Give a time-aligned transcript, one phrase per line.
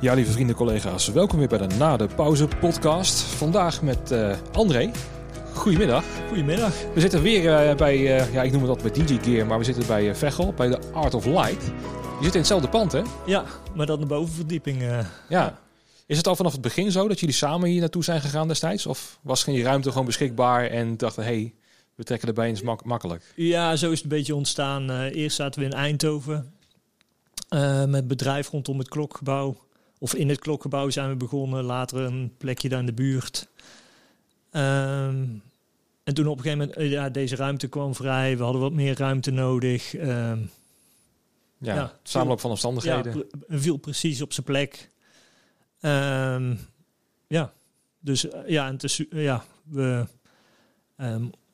[0.00, 3.20] Ja, lieve vrienden, collega's, welkom weer bij de Na de Pauze podcast.
[3.20, 4.90] Vandaag met uh, André.
[5.54, 6.04] Goedemiddag.
[6.28, 6.72] Goedemiddag.
[6.94, 9.58] We zitten weer uh, bij, uh, ja, ik noem het altijd bij DJ Gear, maar
[9.58, 11.64] we zitten bij Vechel, bij de Art of Light.
[12.18, 13.02] Je zit in hetzelfde pand, hè?
[13.26, 14.82] Ja, maar dan de bovenverdieping.
[15.28, 15.58] ja.
[16.06, 18.86] Is het al vanaf het begin zo dat jullie samen hier naartoe zijn gegaan destijds?
[18.86, 21.54] Of was geen ruimte gewoon beschikbaar en dachten, hé, hey,
[21.94, 23.32] we trekken erbij eens mak makkelijk?
[23.36, 24.90] Ja, zo is het een beetje ontstaan.
[24.90, 26.52] eerst zaten we in Eindhoven
[27.86, 29.66] met bedrijf rondom het klokgebouw
[29.98, 31.64] of in het klokgebouw zijn we begonnen.
[31.64, 33.48] Later een plekje daar in de buurt.
[34.50, 35.26] Ehm,
[36.04, 38.36] en toen op een gegeven moment, eh, ja, deze ruimte kwam vrij.
[38.36, 39.94] We hadden wat meer ruimte nodig.
[39.94, 40.50] Um,
[41.58, 43.16] ja, ja, samenloop van omstandigheden.
[43.48, 44.90] Ja, viel precies op zijn plek.
[45.80, 46.58] Um,
[47.26, 47.52] ja,
[48.00, 50.06] dus eh, ja, en te, ja, we,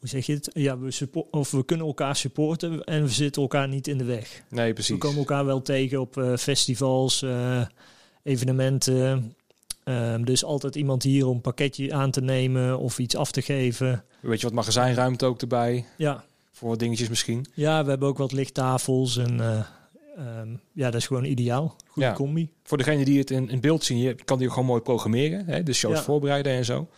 [0.04, 0.50] hoe zeg je het?
[0.52, 4.04] Ja, we, support, of we kunnen elkaar supporten en we zitten elkaar niet in de
[4.04, 4.42] weg.
[4.48, 4.94] Nee, precies.
[4.94, 7.66] We komen elkaar wel tegen op uh, festivals, uh,
[8.24, 9.34] evenementen.
[9.84, 13.42] Um, dus altijd iemand hier om een pakketje aan te nemen of iets af te
[13.42, 14.04] geven.
[14.20, 15.84] Weet je wat magazijnruimte ook erbij?
[15.96, 16.24] Ja.
[16.52, 17.46] Voor wat dingetjes misschien?
[17.54, 19.66] Ja, we hebben ook wat lichttafels en uh,
[20.40, 21.76] um, ja, dat is gewoon ideaal.
[21.86, 22.14] Goede ja.
[22.14, 22.50] combi.
[22.62, 25.46] Voor degene die het in, in beeld zien, je kan die gewoon mooi programmeren.
[25.46, 25.62] Hè?
[25.62, 26.88] De shows voorbereiden en zo.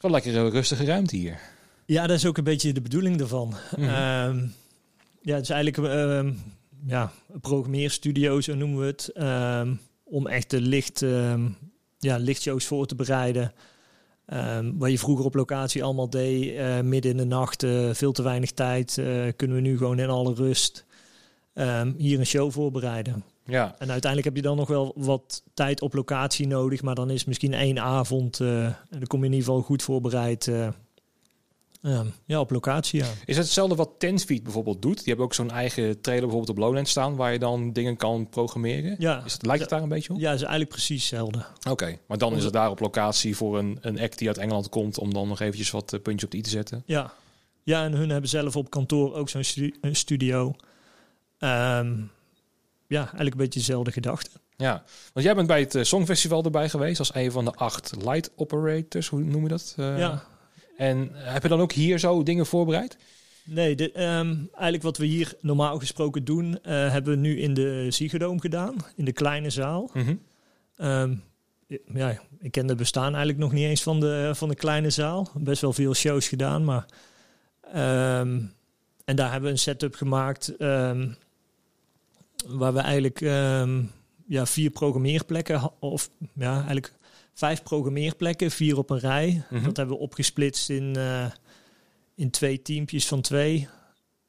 [0.00, 1.40] Wel lekker rustige ruimte hier.
[1.86, 3.54] Ja, dat is ook een beetje de bedoeling ervan.
[3.76, 4.28] Mm -hmm.
[4.28, 4.54] um,
[5.22, 5.92] ja, het is eigenlijk
[6.86, 9.12] ja, een programmeerstudio, zo noemen we het
[10.14, 11.56] om echt de licht, um,
[11.98, 13.52] ja, lichtshows voor te bereiden.
[14.32, 18.12] Um, wat je vroeger op locatie allemaal deed, uh, midden in de nacht, uh, veel
[18.12, 20.84] te weinig tijd, uh, kunnen we nu gewoon in alle rust
[21.54, 23.24] um, hier een show voorbereiden.
[23.44, 23.74] Ja.
[23.78, 27.24] En uiteindelijk heb je dan nog wel wat tijd op locatie nodig, maar dan is
[27.24, 30.50] misschien één avond en dan kom je in ieder geval goed voorbereid
[32.26, 33.06] ja, op locatie, ja.
[33.24, 34.96] Is het hetzelfde wat Tensfeed bijvoorbeeld doet?
[34.96, 37.16] Die hebben ook zo'n eigen trailer bijvoorbeeld op Lowland staan...
[37.16, 38.96] waar je dan dingen kan programmeren.
[38.98, 39.22] Ja.
[39.24, 40.20] Is het, lijkt het daar een beetje op?
[40.20, 41.44] Ja, is eigenlijk precies hetzelfde.
[41.70, 44.68] Oké, maar dan is het daar op locatie voor een, een act die uit Engeland
[44.68, 44.98] komt...
[44.98, 46.82] om dan nog eventjes wat uh, puntjes op de i te zetten?
[46.86, 47.12] Ja.
[47.62, 50.54] ja, en hun hebben zelf op kantoor ook zo'n stu studio.
[51.38, 52.10] Um,
[52.86, 54.30] ja, eigenlijk een beetje dezelfde gedachte.
[54.56, 56.98] Ja, want jij bent bij het uh, Songfestival erbij geweest...
[56.98, 59.74] als een van de acht light operators, hoe noem je dat?
[59.78, 60.24] Uh, ja.
[60.76, 62.96] En heb je dan ook hier zo dingen voorbereid?
[63.44, 67.54] Nee, de, um, eigenlijk wat we hier normaal gesproken doen, uh, hebben we nu in
[67.54, 69.90] de Ziegedoom gedaan, in de kleine zaal.
[69.92, 70.20] Mm -hmm.
[70.86, 71.22] um,
[71.94, 75.28] ja, ik ken de bestaan eigenlijk nog niet eens van de, van de kleine zaal.
[75.34, 76.86] Best wel veel shows gedaan, maar...
[78.20, 78.52] Um,
[79.04, 80.54] en daar hebben we een setup gemaakt
[82.46, 83.20] waar we eigenlijk
[84.26, 86.92] ja, vier programmeerplekken, of ja, eigenlijk
[87.34, 89.30] vijf programmeerplekken, vier op een rij.
[89.30, 89.64] Mm -hmm.
[89.64, 91.26] Dat hebben we opgesplitst in, uh,
[92.14, 93.68] in twee teampjes van twee.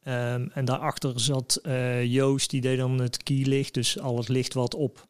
[0.07, 4.53] Um, en daarachter zat uh, Joost, die deed dan het keylicht, dus al het licht
[4.53, 5.07] wat op.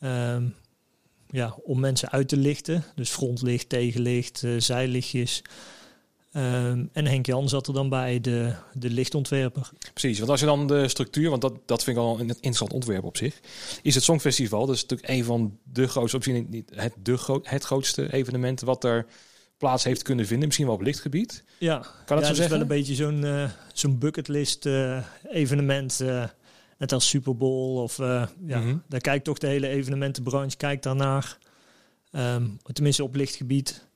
[0.00, 0.54] Um,
[1.30, 2.84] ja, om mensen uit te lichten.
[2.94, 5.42] Dus frontlicht, tegenlicht, uh, zijlichtjes.
[6.32, 9.70] Um, en Henk Jan zat er dan bij, de, de lichtontwerper.
[9.92, 12.72] Precies, want als je dan de structuur, want dat, dat vind ik al een interessant
[12.72, 13.40] ontwerp op zich,
[13.82, 14.66] is het Songfestival.
[14.66, 18.60] Dat is natuurlijk een van de grootste, misschien niet het, de gro het grootste evenement
[18.60, 19.06] wat er
[19.56, 20.46] plaats heeft kunnen vinden.
[20.46, 21.44] Misschien wel op lichtgebied.
[21.58, 22.50] Ja, kan dat ja, zo zeggen?
[22.50, 26.00] wel een beetje zo'n uh, zo'n bucketlist uh, evenement.
[26.02, 26.24] Uh,
[26.78, 28.82] net als Super Bowl of ja, mm -hmm.
[28.88, 31.38] daar kijkt toch de hele evenementenbranche kijkt daarnaar.
[32.12, 33.87] Um, tenminste op lichtgebied.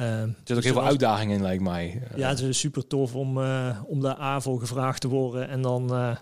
[0.00, 2.02] Uh, er zit ook heel veel uitdagingen in, lijkt mij.
[2.16, 5.94] Ja, het is super tof om, uh, om daar AVO gevraagd te worden en dan
[5.94, 6.16] uh,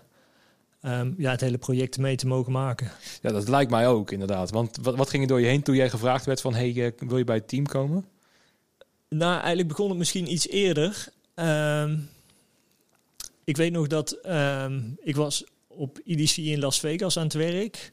[0.81, 2.91] um, ja, het hele project mee te mogen maken.
[3.21, 4.51] Ja, dat lijkt mij ook inderdaad.
[4.51, 6.53] Want wat, wat ging er door je heen toen jij gevraagd werd van...
[6.53, 8.05] hey, wil je bij het team komen?
[9.09, 11.07] Nou, eigenlijk begon het misschien iets eerder.
[11.35, 12.09] Um,
[13.43, 17.91] ik weet nog dat um, ik was op EDC in Las Vegas aan het werk.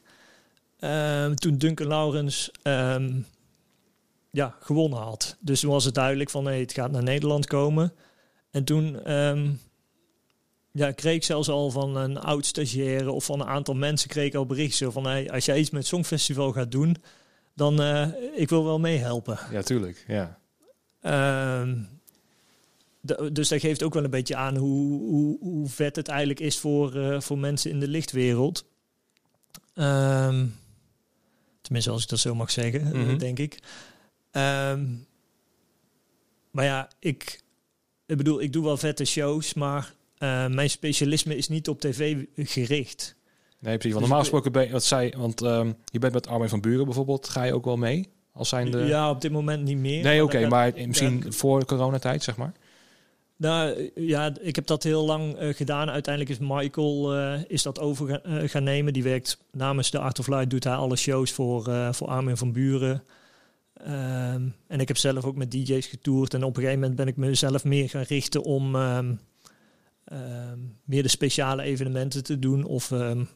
[1.35, 2.51] toen Duncan Laurens
[4.35, 5.37] ja, gewonnen had.
[5.39, 7.93] Dus toen was het duidelijk van nee, het gaat naar Nederland komen.
[8.51, 9.59] En toen um,
[10.71, 14.25] ja, kreeg ik zelfs al van een oud stagiaire of van een aantal mensen kreeg
[14.25, 16.95] ik al berichten van hey, als jij iets met Songfestival gaat doen,
[17.53, 19.39] dan uh, ik wil wel meehelpen.
[19.51, 20.05] Ja, tuurlijk.
[20.07, 20.39] Ja.
[21.61, 21.89] Um,
[23.01, 26.39] de, dus dat geeft ook wel een beetje aan hoe, hoe, hoe vet het eigenlijk
[26.39, 28.65] is voor, uh, voor mensen in de lichtwereld.
[29.75, 30.55] Um,
[31.61, 33.17] tenminste, als ik dat zo mag zeggen, mm -hmm.
[33.17, 33.59] denk ik.
[34.37, 35.07] Um,
[36.51, 37.41] maar ja, ik,
[38.05, 42.25] ik bedoel, ik doe wel vette shows, maar uh, mijn specialisme is niet op tv
[42.35, 43.15] gericht.
[43.59, 43.91] Nee, precies.
[43.91, 46.85] Want normaal gesproken ben je, wat zei, want um, je bent met Armin van Buren
[46.85, 48.09] bijvoorbeeld, ga je ook wel mee?
[48.33, 48.77] Als zijn de...
[48.77, 50.03] Ja, op dit moment niet meer.
[50.03, 52.53] Nee, oké, okay, maar, misschien ja, voor coronatijd, zeg maar?
[53.37, 55.89] Nou ja, ik heb dat heel lang uh, gedaan.
[55.89, 58.93] Uiteindelijk is Michael uh, is dat over gaan, uh, gaan, nemen.
[58.93, 62.51] Die werkt namens de Art of Light, doet hij alle shows voor, voor Armin van
[62.51, 63.03] Buren.
[63.81, 66.33] Um, en ik heb zelf ook met DJ's getoerd.
[66.33, 69.19] En op een gegeven moment ben ik mezelf meer gaan richten om um,
[70.13, 72.63] um, meer de speciale evenementen te doen.
[72.63, 73.27] Of een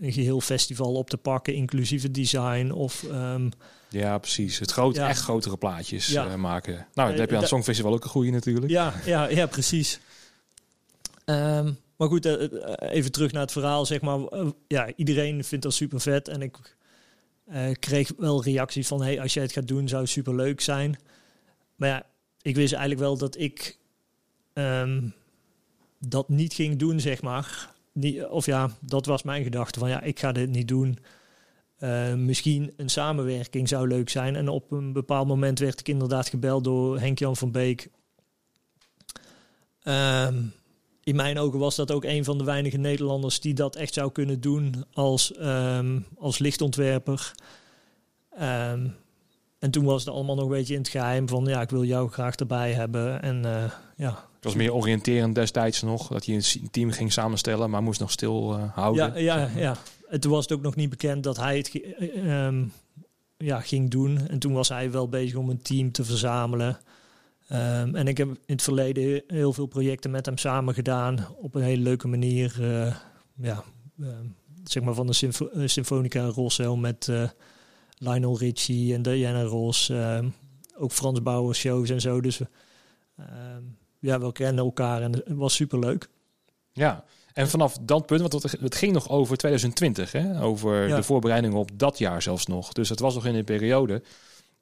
[0.00, 2.70] geheel festival op te pakken, inclusief het design.
[2.70, 3.04] Of
[3.88, 4.58] ja, precies.
[4.58, 5.08] Het groot, ja.
[5.08, 6.26] echt grotere plaatjes ja.
[6.26, 6.86] uh, maken.
[6.94, 8.70] Nou, dat heb je aan het Songfestival ook een goede natuurlijk.
[8.70, 10.00] Ja, ja, ja precies.
[11.96, 12.48] Maar goed, uh,
[12.78, 14.18] even terug naar het verhaal, zeg maar.
[14.18, 16.28] Uh, ja, iedereen vindt dat super vet.
[16.28, 16.76] En ik
[17.78, 19.02] kreeg wel reacties van...
[19.02, 20.98] hey, als jij het gaat doen, zou het super leuk zijn.
[21.76, 22.06] Maar ja,
[22.42, 23.78] ik wist eigenlijk wel dat ik
[24.52, 25.14] um,
[25.98, 27.72] dat niet ging doen, zeg maar.
[27.92, 29.88] Niet, of ja, dat was mijn gedachte van...
[29.88, 30.98] ja, ik ga dit niet doen...
[31.78, 34.36] Uh, misschien een samenwerking zou leuk zijn.
[34.36, 37.90] En op een bepaald moment werd ik inderdaad gebeld door Henk-Jan van Beek.
[39.82, 40.52] Um,
[41.04, 44.12] in mijn ogen was dat ook een van de weinige Nederlanders die dat echt zou
[44.12, 47.32] kunnen doen als, um, als lichtontwerper.
[48.40, 48.94] Um,
[49.58, 51.84] en toen was het allemaal nog een beetje in het geheim van ja, ik wil
[51.84, 53.22] jou graag erbij hebben.
[53.22, 53.64] En uh,
[53.96, 54.08] ja.
[54.08, 58.10] Het was meer oriënterend destijds nog, dat je een team ging samenstellen, maar moest nog
[58.10, 59.22] stil uh, houden.
[59.22, 59.76] Ja, ja, ja.
[60.08, 61.80] En toen was het ook nog niet bekend dat hij het
[62.16, 62.72] um,
[63.36, 64.28] ja, ging doen.
[64.28, 66.78] En toen was hij wel bezig om een team te verzamelen.
[67.54, 71.26] Um, en ik heb in het verleden heel veel projecten met hem samen gedaan.
[71.36, 72.56] Op een hele leuke manier.
[72.60, 72.94] Uh,
[73.34, 73.64] ja,
[73.96, 74.08] uh,
[74.64, 77.28] zeg maar van de Symf Symfonica Rossel met uh,
[77.98, 79.88] Lionel Richie en Diana Ross.
[79.88, 80.28] Ehm,
[80.76, 82.20] ook Frans Bauer shows en zo.
[82.20, 82.40] Dus
[83.98, 86.08] ja, we kennen elkaar en het was super leuk.
[86.72, 90.42] Ja, en vanaf dat punt, want het, ging nog over 2020, hè?
[90.42, 92.72] over de voorbereidingen op dat jaar zelfs nog.
[92.72, 94.02] Dus het was nog in een periode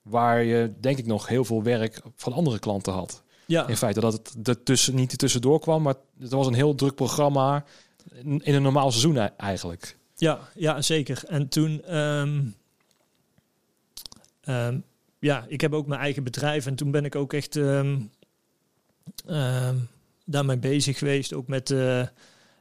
[0.03, 3.23] waar je denk ik nog heel veel werk van andere klanten had.
[3.47, 3.69] Ja.
[3.69, 6.95] In feite dat het er tussen, niet tussendoor kwam, maar het was een heel druk
[6.95, 7.65] programma
[8.23, 9.97] in een normaal seizoen e-, eigenlijk.
[10.17, 11.23] Ja, ja zeker.
[11.27, 12.55] En toen, um,
[14.45, 14.85] um,
[15.19, 18.11] ja, ik heb ook mijn eigen bedrijf en toen ben ik ook echt um,
[20.25, 22.07] daarmee bezig geweest, ook met uh,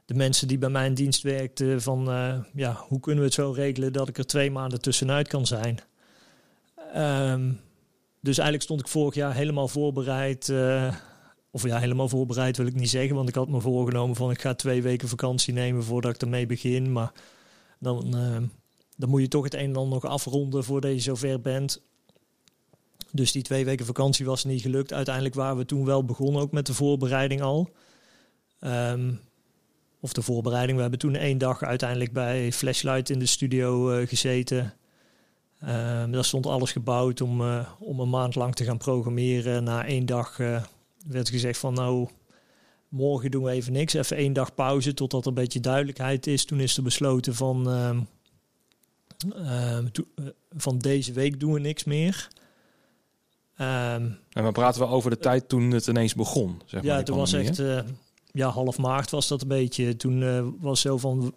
[0.04, 3.34] de mensen die bij mij in dienst werkten, van uh, ja, hoe kunnen we het
[3.34, 5.78] zo regelen dat ik er twee maanden tussenuit kan zijn.
[6.96, 7.60] Um,
[8.20, 10.48] dus eigenlijk stond ik vorig jaar helemaal voorbereid.
[10.48, 10.94] Uh,
[11.50, 14.40] of ja, helemaal voorbereid wil ik niet zeggen, want ik had me voorgenomen van ik
[14.40, 16.92] ga twee weken vakantie nemen voordat ik ermee begin.
[16.92, 17.12] Maar
[17.78, 18.36] dan, uh,
[18.96, 21.82] dan moet je toch het een en ander nog afronden voordat je zover bent.
[23.10, 24.92] Dus die twee weken vakantie was niet gelukt.
[24.92, 27.70] Uiteindelijk waren we toen wel begonnen ook met de voorbereiding al.
[28.60, 29.20] Um,
[30.00, 30.76] of de voorbereiding.
[30.76, 34.74] We hebben toen één dag uiteindelijk bij Flashlight in de studio uh, gezeten.
[35.64, 35.68] Uh,
[36.10, 39.64] daar stond alles gebouwd om, uh, om een maand lang te gaan programmeren.
[39.64, 40.62] Na één dag uh,
[41.06, 42.08] werd gezegd van nou,
[42.88, 43.92] morgen doen we even niks.
[43.92, 46.44] Even één dag pauze totdat er een beetje duidelijkheid is.
[46.44, 48.00] Toen is er besloten van, ehm,
[49.46, 49.86] ehm,
[50.56, 52.28] van deze week doen we niks meer.
[53.56, 56.62] En we praten we over de tijd toen het ineens begon.
[56.64, 57.62] Zeg ja, maar, toen was echt
[58.32, 59.96] ja, half maart was dat een beetje.
[59.96, 61.34] Toen was zo van,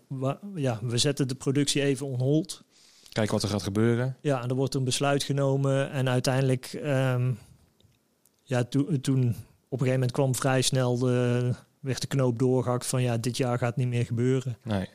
[0.56, 2.64] ja, we zetten de productie even on hold.
[3.16, 4.18] Kijk wat er gaat gebeuren.
[4.22, 5.92] Ja, en er wordt een besluit genomen.
[5.92, 7.38] En uiteindelijk, um,
[8.44, 12.86] ja, to, toen op een gegeven moment kwam vrij snel de, werd de knoop doorgehakt
[12.86, 14.58] van ja, dit jaar gaat niet meer gebeuren.
[14.64, 14.90] Nee.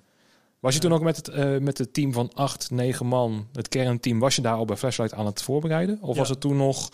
[0.59, 3.69] Was je toen ook met het, uh, met het team van acht, negen man, het
[3.69, 5.99] kernteam, was je daar al bij Flashlight aan het voorbereiden?
[6.01, 6.21] Of ja.
[6.21, 6.89] was het toen nog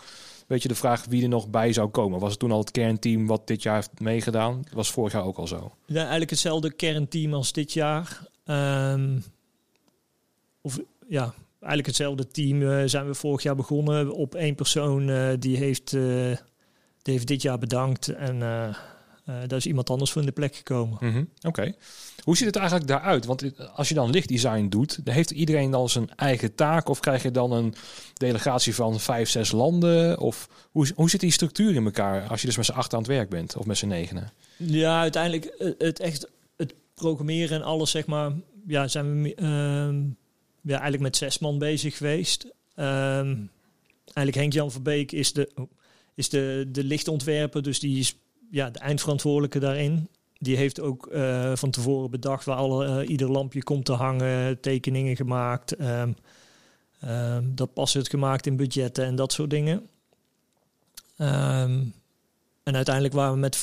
[0.46, 2.20] weet je de vraag wie er nog bij zou komen?
[2.20, 4.64] Was het toen al het kernteam wat dit jaar heeft meegedaan?
[4.72, 5.72] was vorig jaar ook al zo?
[5.86, 8.28] Ja, eigenlijk hetzelfde kernteam als dit jaar.
[8.44, 9.24] Um,
[10.60, 14.12] of ja, eigenlijk hetzelfde team uh, zijn we vorig jaar begonnen.
[14.12, 16.36] Op één persoon uh, die, heeft, uh,
[17.02, 18.08] die heeft dit jaar bedankt.
[18.08, 18.38] En
[19.24, 20.98] daar is iemand anders voor in de plek gekomen.
[21.00, 21.28] Mm -hmm.
[21.36, 21.48] Oké.
[21.48, 21.74] Okay.
[22.22, 23.24] Hoe ziet het eigenlijk daaruit?
[23.24, 26.88] Want als je dan lichtdesign doet, dan heeft iedereen dan zijn eigen taak?
[26.88, 27.74] Of krijg je dan een
[28.14, 30.18] delegatie van vijf, zes landen?
[30.18, 32.98] Of hoe, hoe zit die structuur in elkaar als je dus met z'n acht aan
[32.98, 33.56] het werk bent?
[33.56, 34.32] Of met z'n negenen?
[34.56, 38.32] Ja, uiteindelijk het echt het programmeren en alles, zeg maar,
[38.66, 40.12] ja, zijn we uh,
[40.66, 42.44] ja, eigenlijk met zes man bezig geweest.
[42.76, 43.50] Um,
[44.04, 45.68] eigenlijk Henk-Jan Verbeek is de,
[46.14, 48.16] is de, de lichtontwerper, dus die is
[48.50, 50.08] ja, de eindverantwoordelijke daarin.
[50.38, 54.60] Die heeft ook uh, van tevoren bedacht waar alle, uh, ieder lampje komt te hangen,
[54.60, 55.80] tekeningen gemaakt.
[55.80, 56.16] Um,
[57.04, 59.76] um, dat pas het gemaakt in budgetten en dat soort dingen.
[61.18, 61.94] Um,
[62.62, 63.62] en uiteindelijk waren we met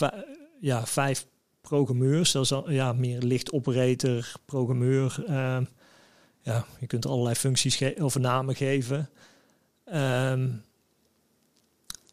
[0.60, 1.26] ja, vijf
[1.62, 2.32] programmeurs.
[2.32, 5.24] Dat is al, ja, meer lichtoperator, programmeur.
[6.44, 9.10] Ja, je kunt allerlei functies of namen geven.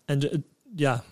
[0.04, 0.42] en de,
[0.74, 1.04] ja,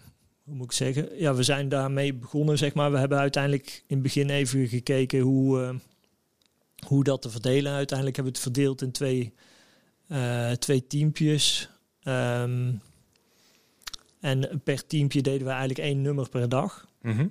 [0.48, 1.18] hoe moet ik zeggen?
[1.18, 2.92] Ja, we zijn daarmee begonnen, zeg maar.
[2.92, 5.74] We hebben uiteindelijk in het begin even gekeken hoe, eh,
[6.86, 7.72] hoe dat te verdelen.
[7.72, 9.34] Uiteindelijk hebben we het verdeeld in twee,
[10.08, 11.70] uh, twee teampjes.
[12.02, 12.72] Ehm,
[14.20, 16.88] en per teampje deden we eigenlijk één nummer per dag.
[17.02, 17.26] Mhm.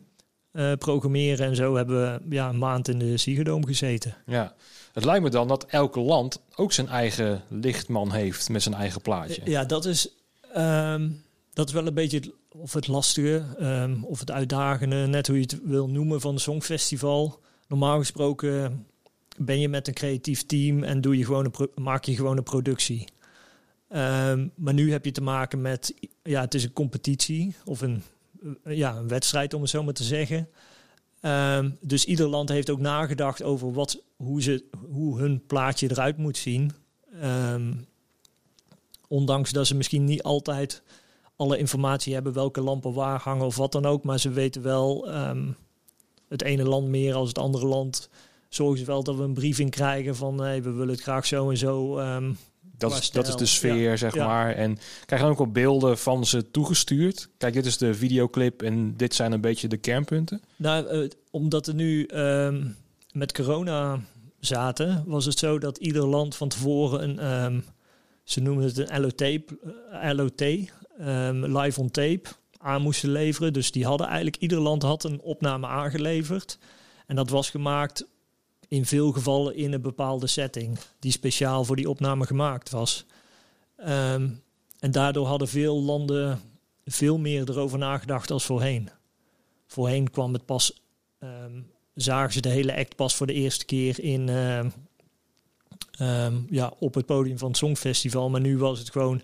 [0.51, 4.15] Uh, programmeren en zo hebben we ja, een maand in de Ziegedoom gezeten.
[4.25, 4.56] Ja,
[4.98, 9.01] het lijkt me dan dat elk land ook zijn eigen lichtman heeft met zijn eigen
[9.01, 9.42] plaatje.
[9.46, 10.10] Ja, dat is,
[10.58, 11.24] um,
[11.54, 15.36] dat is wel een beetje het, of het lastige um, of het uitdagende, net hoe
[15.36, 17.39] je het wil noemen, van het Songfestival.
[17.68, 18.86] Normaal gesproken
[19.38, 22.44] ben je met een creatief team en doe je gewoon een maak je gewoon een
[22.44, 23.08] productie.
[23.89, 28.04] Um, maar nu heb je te maken met, ja, het is een competitie of een,
[28.63, 30.50] ja, een wedstrijd om het zo maar te zeggen.
[31.27, 36.17] Um, dus ieder land heeft ook nagedacht over wat, hoe, ze, hoe hun plaatje eruit
[36.17, 36.72] moet zien.
[37.24, 37.86] Um,
[39.07, 40.81] ondanks dat ze misschien niet altijd
[41.36, 44.03] alle informatie hebben welke lampen waar hangen of wat dan ook.
[44.03, 45.07] Maar ze weten wel
[46.27, 48.10] het ene land meer als het andere land
[48.50, 51.50] zorgen ze wel dat we een briefing krijgen van hey, we willen het graag zo
[51.50, 52.00] en zo.
[52.84, 53.96] Um, dat, is, dat is de sfeer, ja.
[53.96, 54.27] zeg ja.
[54.27, 54.53] maar.
[54.53, 57.29] En krijg je ook al beelden van ze toegestuurd?
[57.38, 60.41] Kijk, dit is de videoclip en dit zijn een beetje de kernpunten.
[60.55, 62.75] Nou, uh, omdat er nu um,
[63.12, 64.00] met corona
[64.39, 67.65] zaten, was het zo dat ieder land van tevoren een, um,
[68.24, 69.39] ze noemen het een LOT, uh,
[70.13, 70.41] LOT
[71.62, 73.53] live on tape, aan moesten leveren.
[73.53, 76.57] Dus die hadden eigenlijk, ieder land had een opname aangeleverd.
[77.05, 78.07] En dat was gemaakt
[78.67, 83.05] in veel gevallen in een bepaalde setting die speciaal voor die opname gemaakt was.
[83.79, 84.41] Um,
[84.79, 86.41] en daardoor hadden veel landen
[86.86, 88.89] veel meer erover nagedacht als voorheen.
[89.67, 90.81] Voorheen kwam het pas,
[91.19, 94.74] um, zagen ze de hele act pas voor de eerste keer in, um,
[96.50, 98.29] ja, op het podium van het Songfestival.
[98.29, 99.21] Maar nu was het gewoon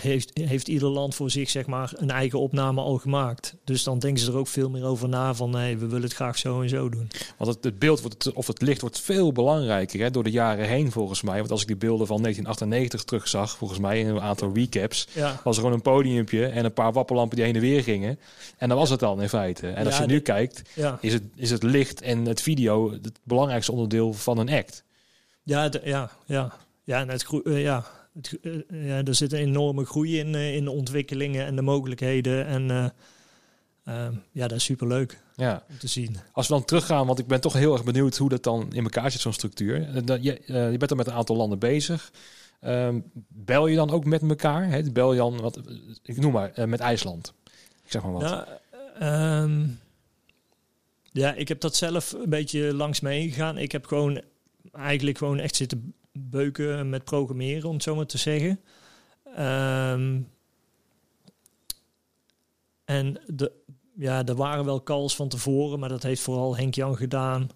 [0.00, 3.54] heeft, heeft ieder land voor zich zeg maar een eigen opname al gemaakt.
[3.64, 6.12] Dus dan denken ze er ook veel meer over na van nee, we willen het
[6.14, 7.10] graag zo en zo doen.
[7.38, 10.68] Want het, het beeld wordt, of het licht wordt veel belangrijker hè, door de jaren
[10.68, 11.38] heen volgens mij.
[11.38, 15.40] Want als ik die beelden van 1998 terugzag, volgens mij in een aantal recaps, ja.
[15.44, 18.18] was er gewoon een podiumpje en een paar wappenlampen die heen en weer gingen.
[18.58, 19.68] En dat was het dan in feite.
[19.68, 22.90] En als Ja, je nu kijkt, Ja, is het, is het licht en het video
[22.92, 24.84] het belangrijkste onderdeel van een act.
[25.42, 26.52] ja, de- ja, ja.
[26.84, 27.84] ja, en het eh, ja,
[28.14, 31.62] het, eh, ja, er zit een enorme groei in, eh, in de ontwikkelingen en de
[31.62, 32.46] mogelijkheden.
[32.46, 32.88] En eh,
[33.84, 35.64] ehm, ja, dat is superleuk Ja.
[35.70, 36.16] om te zien.
[36.32, 38.82] Als we dan teruggaan, want ik ben toch heel erg benieuwd hoe dat dan in
[38.82, 39.88] elkaar zit, zo'n structuur.
[40.06, 42.12] Eh, Je, eh, je bent er met een aantal landen bezig.
[42.60, 44.82] Ehm, bel je dan ook met elkaar?
[44.92, 45.62] Bel je dan, wat, eh,
[46.02, 47.32] ik noem maar, eh, met IJsland.
[47.84, 48.20] Ik zeg maar wat.
[48.22, 48.44] Nou,
[48.98, 49.66] ehm,
[51.12, 53.58] ja, ik heb dat zelf een beetje langs me heen gegaan.
[53.58, 54.20] Ik heb gewoon
[54.72, 58.60] eigenlijk gewoon echt zitten beuken met programmeren, om het zo maar te zeggen.
[59.34, 60.20] Ehm,
[62.84, 63.52] en de,
[63.94, 67.48] ja, er waren wel calls van tevoren, maar dat heeft vooral Henk Jan gedaan.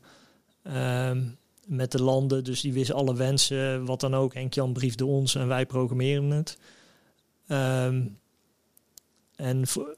[0.62, 1.24] ehm,
[1.66, 4.34] met de landen, dus die wist alle wensen, wat dan ook.
[4.34, 6.58] Henk Jan briefde ons en wij programmeren het.
[7.46, 8.06] Ehm,
[9.36, 9.96] en voor,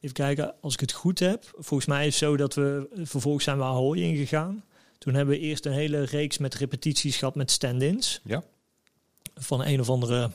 [0.00, 3.44] even kijken, als ik het goed heb, volgens mij is het zo dat we vervolgens
[3.44, 4.64] zijn we Ahoy ingegaan.
[5.00, 8.20] Toen hebben we eerst een hele reeks met repetities gehad met stand-ins.
[8.24, 8.42] Ja.
[9.34, 10.30] Van een of andere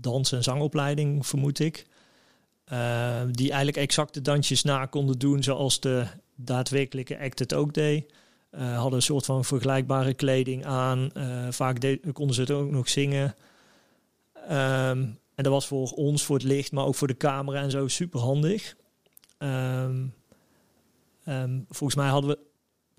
[0.00, 1.86] dans- en zangopleiding, vermoed ik.
[2.64, 7.74] Eh, die eigenlijk exact de dansjes na konden doen zoals de daadwerkelijke act het ook
[7.74, 8.12] deed.
[8.50, 11.12] Eh, hadden een soort van vergelijkbare kleding aan.
[11.12, 13.34] Eh, vaak de- konden ze het ook nog zingen.
[14.32, 14.98] Ehm,
[15.34, 17.88] en dat was voor ons, voor het licht, maar ook voor de camera en zo
[17.88, 18.76] super handig.
[19.38, 20.06] Ehm,
[21.24, 22.38] ehm, volgens mij hadden we,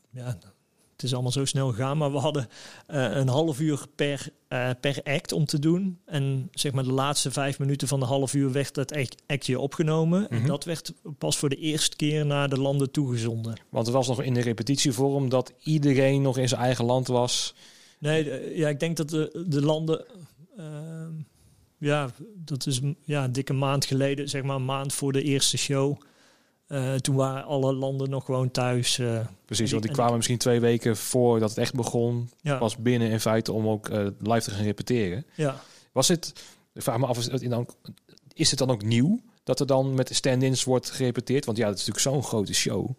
[0.09, 0.37] ja,
[0.99, 2.47] het is allemaal zo snel gegaan, maar we hadden
[2.87, 5.99] eh, een half uur per, eh, per act om te doen.
[6.05, 9.59] En zeg maar de laatste vijf minuten van de half uur werd dat act- actje
[9.59, 10.29] opgenomen.
[10.29, 10.47] En Mhm.
[10.47, 13.59] dat werd pas voor de eerste keer naar de landen toegezonden.
[13.69, 17.55] Want het was nog in de repetitievorm dat iedereen nog in zijn eigen land was.
[17.99, 20.05] Nee, de- ja, ik denk dat de, de landen.
[20.57, 21.11] ehm,
[21.77, 25.57] ja, dat is ja, een dikke maand geleden, zeg maar een maand voor de eerste
[25.57, 26.01] show.
[26.69, 28.99] Eh, toen waren alle landen nog gewoon thuis.
[28.99, 32.29] eh, Precies, want die kwamen misschien twee weken voordat het echt begon.
[32.41, 35.25] ja, Pas binnen in feite om ook eh, live te gaan repeteren.
[35.35, 35.61] ja.
[35.91, 36.33] Was het,
[36.73, 37.67] ik vraag me af, is het dan,
[38.33, 41.45] is het dan ook nieuw dat er dan met stand-ins wordt gerepeteerd?
[41.45, 42.89] Want ja, het is natuurlijk zo'n grote show.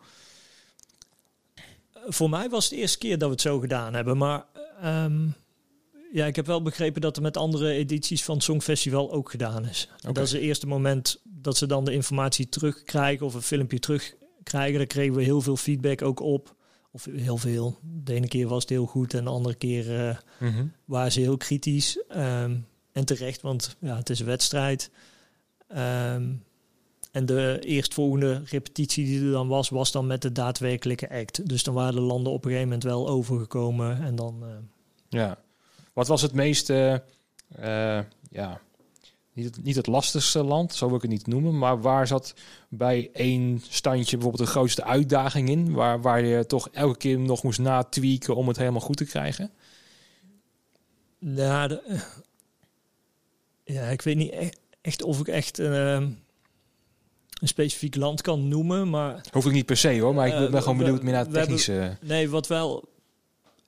[2.06, 4.16] Voor mij was het de eerste keer dat we het zo gedaan hebben.
[4.16, 4.44] Maar
[4.80, 5.26] ehm,
[6.12, 9.66] ja, ik heb wel begrepen dat er met andere edities van het Songfestival ook gedaan
[9.66, 9.88] is.
[10.02, 10.12] Oké.
[10.12, 14.78] Dat is het eerste moment dat ze dan de informatie terugkrijgen of een filmpje terugkrijgen.
[14.78, 16.54] Daar kregen we heel veel feedback ook op.
[16.92, 17.78] Of heel veel.
[17.82, 20.16] De ene keer was het heel goed en de andere keer eh,
[20.84, 22.02] waren ze heel kritisch.
[22.08, 22.56] Ehm,
[22.92, 24.90] en terecht, want ja, het is een wedstrijd.
[25.68, 26.32] Ehm,
[27.12, 31.48] en de eerstvolgende repetitie die er dan was, was dan met de daadwerkelijke act.
[31.48, 34.02] Dus dan waren de landen op een gegeven moment wel overgekomen.
[34.02, 34.48] En dan, uh...
[35.08, 35.38] Ja.
[35.92, 37.02] Wat was het meeste,
[37.60, 38.60] uh, ja,
[39.32, 42.34] niet het, niet het lastigste land, zo wil ik het niet noemen, maar waar zat
[42.68, 47.42] bij één standje bijvoorbeeld de grootste uitdaging in, waar, waar je toch elke keer nog
[47.42, 49.50] moest natweaken om het helemaal goed te krijgen?
[51.18, 52.00] Ja, de,
[53.64, 56.18] ja ik weet niet echt, echt of ik echt uh, een
[57.48, 59.26] specifiek land kan noemen, maar...
[59.32, 61.32] Hoef ik niet per se hoor, maar ik ben uh, gewoon benieuwd meer naar het
[61.32, 61.72] technische...
[61.72, 62.88] Hebben, nee, wat wel...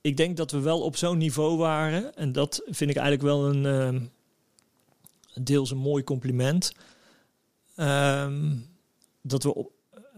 [0.00, 3.48] Ik denk dat we wel op zo'n niveau waren, en dat vind ik eigenlijk wel
[3.48, 3.94] een...
[3.94, 4.00] Uh,
[5.40, 6.72] deels een mooi compliment.
[7.76, 8.66] Um,
[9.22, 9.70] dat we op.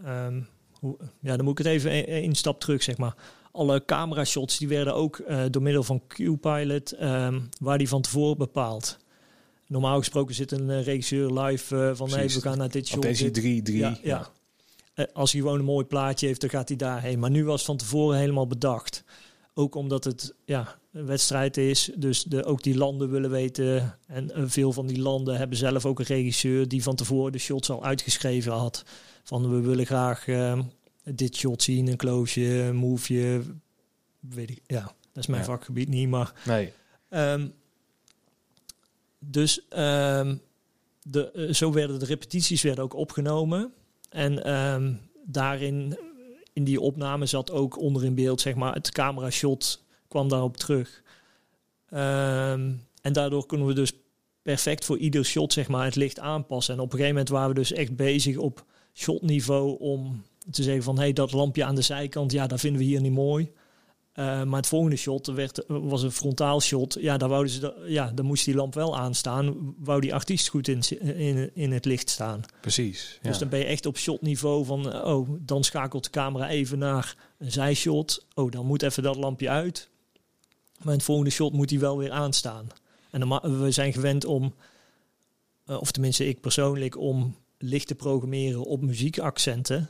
[0.05, 0.47] Um,
[0.79, 3.15] hoe, ja, dan moet ik het even een, stap terug, zeg maar.
[3.51, 8.01] Alle camera shots die werden ook uh, door middel van Q-Pilot, um, waar die van
[8.01, 8.97] tevoren bepaald.
[9.67, 13.01] Normaal gesproken zit een uh, regisseur live uh, van hey, we gaan naar dit shot.
[13.01, 13.77] Deze 3, 3.
[13.77, 14.31] Ja, ja.
[14.95, 15.07] ja.
[15.13, 17.19] als hij gewoon een mooi plaatje heeft, dan gaat hij daarheen.
[17.19, 19.03] Maar nu was van tevoren helemaal bedacht.
[19.57, 21.91] Ook omdat het ja, een wedstrijd is.
[21.95, 23.97] Dus de, ook die landen willen weten.
[24.07, 27.37] En uh, veel van die landen hebben zelf ook een regisseur die van tevoren de
[27.37, 28.83] shots al uitgeschreven had.
[29.23, 30.59] Van we willen graag uh,
[31.03, 33.41] dit shot zien, een close, een moveje.
[34.19, 35.47] Weet ik, ja, dat is mijn ja.
[35.47, 36.33] vakgebied niet, maar.
[36.45, 36.73] Nee.
[37.09, 37.53] Um,
[39.19, 40.41] dus um,
[41.01, 43.73] de, uh, zo werden de repetities werden ook opgenomen.
[44.09, 45.97] En um, daarin,
[46.55, 50.57] in die opname zat ook onder in beeld, zeg maar, het camera shot kwam daarop
[50.57, 51.03] terug.
[51.93, 53.93] Um, en daardoor kunnen we dus
[54.41, 56.73] perfect voor ieder shot zeg maar, het licht aanpassen.
[56.73, 60.83] En op een gegeven moment waren we dus echt bezig op shotniveau om te zeggen
[60.83, 60.95] van...
[60.95, 63.51] hé, hey, dat lampje aan de zijkant, ja, dat vinden we hier niet mooi.
[64.19, 66.97] Uh, maar het volgende shot werd, was een frontaal shot.
[66.99, 69.75] Ja, daar, wouden ze ja, dan moest die lamp wel aanstaan.
[69.77, 70.81] Wou die artiest goed in,
[71.17, 72.41] in, in het licht staan.
[72.61, 73.19] Precies.
[73.21, 73.29] Ja.
[73.29, 75.03] Dus dan ben je echt op shotniveau van...
[75.03, 78.25] oh, dan schakelt de camera even naar een zijshot.
[78.33, 79.89] Oh, dan moet even dat lampje uit.
[80.77, 82.67] Maar in het volgende shot moet hij wel weer aanstaan.
[83.11, 84.53] En dan, we zijn gewend om,
[85.67, 89.89] uh, of tenminste ik persoonlijk, om licht te programmeren op muziekaccenten.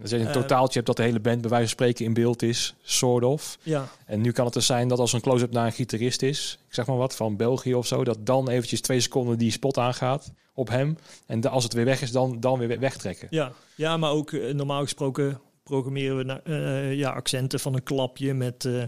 [0.00, 2.42] Dus je een totaaltje hebt dat de hele band bij wijze van spreken in beeld
[2.42, 3.58] is, sort of.
[3.62, 3.88] Ja.
[4.06, 6.74] En nu kan het dus zijn dat als een close-up naar een gitarist is, ik
[6.74, 10.32] zeg maar wat, van België of zo, dat dan eventjes twee seconden die spot aangaat
[10.54, 10.98] op hem.
[11.26, 13.28] En de, als het weer weg is, dan, dan weer wegtrekken.
[13.30, 17.82] Ja, ja maar ook uh, normaal gesproken programmeren we naar, uh, ja, accenten van een
[17.82, 18.64] klapje met...
[18.64, 18.82] Uh,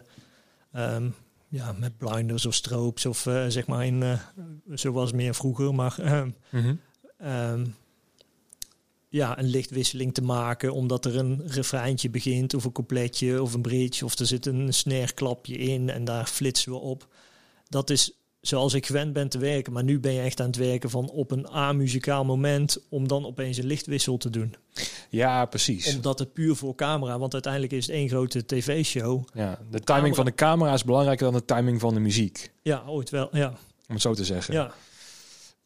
[0.77, 1.15] Um,
[1.49, 4.19] ja, met blinders of stroops of zeg maar in,
[4.69, 6.81] zoals meer vroeger, maar mm -hmm.
[7.31, 7.75] um,
[9.15, 13.63] ja, een lichtwisseling te maken omdat er een refreintje begint of een coupletje of een
[13.63, 17.09] bridge of er zit een snare in en daar flitsen we op.
[17.69, 20.57] Dat is zoals ik gewend ben te werken, maar nu ben je echt aan het
[20.57, 24.55] werken van op een amuzikaal moment om dan opeens een lichtwissel te doen.
[25.09, 25.95] Ja, precies.
[25.95, 29.25] Omdat het puur voor camera, want uiteindelijk is het één grote tv-show.
[29.35, 32.53] Ja, de timing van de camera is belangrijker dan de timing van de muziek.
[32.63, 33.49] Ja, ooit wel, ja.
[33.89, 34.55] Om het zo te zeggen.
[34.55, 34.75] Ja.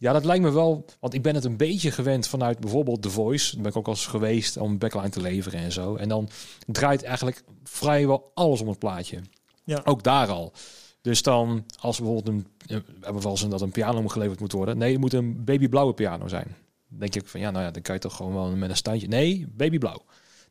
[0.00, 3.10] Ja, dat lijkt me wel, want ik ben het een beetje gewend vanuit bijvoorbeeld The
[3.10, 3.52] Voice.
[3.52, 5.96] Daar ben ik ook al eens geweest om backline te leveren en zo.
[5.96, 6.28] En dan
[6.66, 9.20] draait eigenlijk vrijwel alles om het plaatje.
[9.64, 9.80] Ja.
[9.84, 10.52] Ook daar al.
[11.00, 14.78] Dus dan, als bijvoorbeeld een, we hebben wel eens dat een piano geleverd moet worden.
[14.78, 16.56] Nee, het moet een babyblauwe piano zijn.
[16.88, 18.76] Dan denk ik van ja, nou ja, dan kan je toch gewoon wel met een
[18.76, 19.08] standje.
[19.08, 20.02] Nee, babyblauw.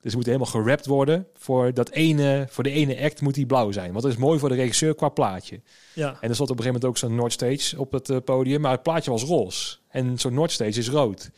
[0.01, 1.27] Dus het moet helemaal gerapt worden.
[1.33, 3.91] Voor, dat ene, voor de ene act moet die blauw zijn.
[3.91, 5.62] Want dat is mooi voor de regisseur qua plaatje.
[5.93, 6.17] Ja.
[6.21, 8.62] En er stond op een gegeven moment ook zo'n Noordstage op het uh, podium.
[8.62, 9.77] Maar het plaatje was roze.
[9.89, 11.31] En zo'n Noordstage is rood.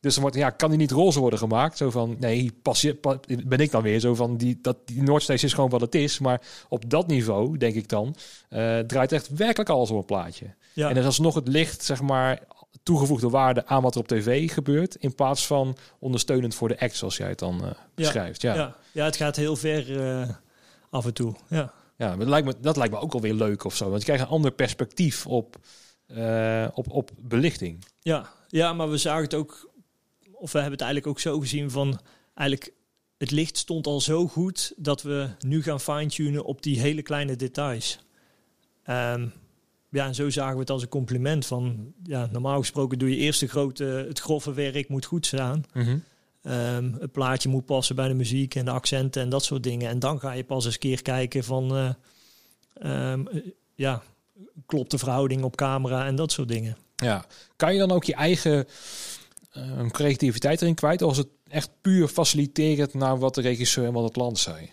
[0.00, 1.76] Dus dan wordt, ja, kan die niet roze worden gemaakt?
[1.76, 5.02] Zo van, nee, pas je, pas, ben ik dan weer zo van, die, dat, die
[5.02, 6.18] Noordstage is gewoon wat het is.
[6.18, 8.14] Maar op dat niveau, denk ik dan,
[8.50, 10.54] uh, draait echt werkelijk alles op een plaatje.
[10.72, 10.88] Ja.
[10.88, 12.42] En dan is nog het licht, zeg maar,
[12.82, 14.94] toegevoegde waarde aan wat er op tv gebeurt.
[14.94, 18.42] In plaats van ondersteunend voor de act, zoals jij het dan uh, beschrijft.
[18.42, 18.54] Ja.
[18.54, 18.76] Ja.
[18.92, 20.28] ja, het gaat heel ver uh,
[20.90, 21.34] af en toe.
[21.48, 23.84] Ja, ja maar dat, lijkt me, dat lijkt me ook alweer leuk of zo.
[23.88, 25.56] Want je krijgt een ander perspectief op,
[26.06, 27.84] uh, op, op belichting.
[28.00, 28.28] Ja.
[28.48, 29.70] ja, maar we zagen het ook
[30.42, 32.00] of we hebben het eigenlijk ook zo gezien van
[32.34, 32.72] eigenlijk
[33.18, 37.36] het licht stond al zo goed dat we nu gaan fine-tunen op die hele kleine
[37.36, 37.98] details.
[38.86, 39.32] Um,
[39.92, 43.16] ja, en zo zagen we het als een compliment van ja, normaal gesproken doe je
[43.16, 45.64] eerst de grote, het grove werk moet goed staan.
[45.72, 46.02] Mm -hmm.
[46.52, 49.88] um, het plaatje moet passen bij de muziek en de accenten en dat soort dingen.
[49.88, 53.28] En dan ga je pas eens keer kijken van uh, um,
[53.74, 54.02] ja,
[54.66, 56.76] klopt de verhouding op camera en dat soort dingen.
[56.96, 57.24] Ja,
[57.56, 58.66] kan je dan ook je eigen
[59.56, 61.00] uh, creativiteit erin kwijt?
[61.00, 64.70] Is het echt puur faciliterend naar wat de regisseur en wat het land zei?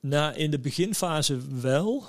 [0.00, 2.04] Nou, in de beginfase wel.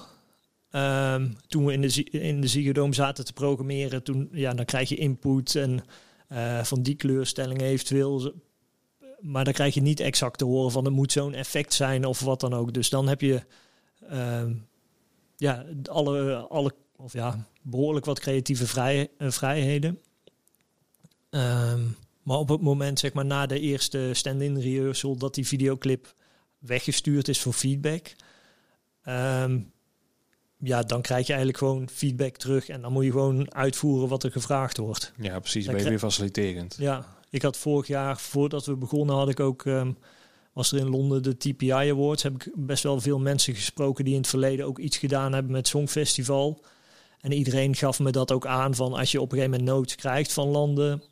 [0.72, 4.90] Um, toen we in de, in de Ziggo zaten te programmeren, toen, ja, dan krijg
[4.90, 5.84] je input en
[6.28, 8.34] eh, van die kleurstelling eventueel.
[9.20, 12.20] Maar dan krijg je niet exact te horen van het moet zo'n effect zijn of
[12.20, 12.74] wat dan ook.
[12.74, 13.42] Dus dan heb je
[14.10, 14.54] ehm,
[15.36, 20.00] ja, alle, alle, of ja, behoorlijk wat creatieve vrij, eh, vrijheden.
[21.30, 21.82] Ehm,
[22.24, 26.16] maar op het moment, zeg maar, na de eerste stand-in rehearsal, dat die videoclip
[26.58, 28.16] weggestuurd is voor feedback.
[29.02, 29.60] ehm,
[30.60, 32.68] ja, dan krijg je eigenlijk gewoon feedback terug.
[32.70, 35.12] En dan moet je gewoon uitvoeren wat er gevraagd wordt.
[35.18, 35.66] Ja, precies.
[35.66, 36.76] Dan Ben je weer faciliterend.
[36.80, 39.92] Ja, ik had vorig jaar, voordat we begonnen, had ik ook, ehm,
[40.54, 42.24] was er in Londen de TPI Awards.
[42.24, 45.52] Heb ik best wel veel mensen gesproken die in het verleden ook iets gedaan hebben
[45.52, 46.64] met Songfestival.
[47.22, 49.96] En iedereen gaf me dat ook aan van als je op een gegeven moment notes
[49.96, 51.04] krijgt van landen,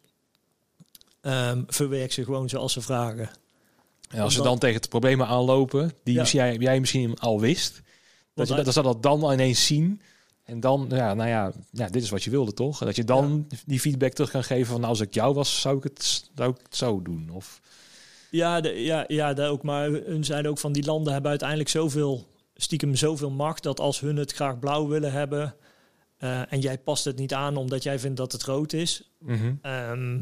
[1.21, 3.29] ehm, verwerk ze gewoon zoals ze vragen.
[4.09, 6.23] En als ze dan tegen de problemen aanlopen, die Ja.
[6.23, 7.81] jij, jij misschien al wist,
[8.37, 10.01] dat, je, dat ze dat dan ineens zien.
[10.43, 12.79] En dan, ja, nou ja, ja, dit is wat je wilde toch?
[12.79, 15.61] En dat je dan die feedback terug kan geven van, nou, als ik jou was,
[15.61, 17.29] zou ik het, zou ik het zo doen.
[17.33, 17.61] Of,
[18.31, 19.63] Ja, de, ja, ja ook.
[19.63, 23.99] Maar hun zeiden ook van die landen hebben uiteindelijk zoveel, stiekem zoveel macht dat als
[23.99, 25.55] hun het graag blauw willen hebben
[26.17, 29.53] eh, en jij past het niet aan omdat jij vindt dat het rood is, Mhm.
[29.61, 30.19] ehm,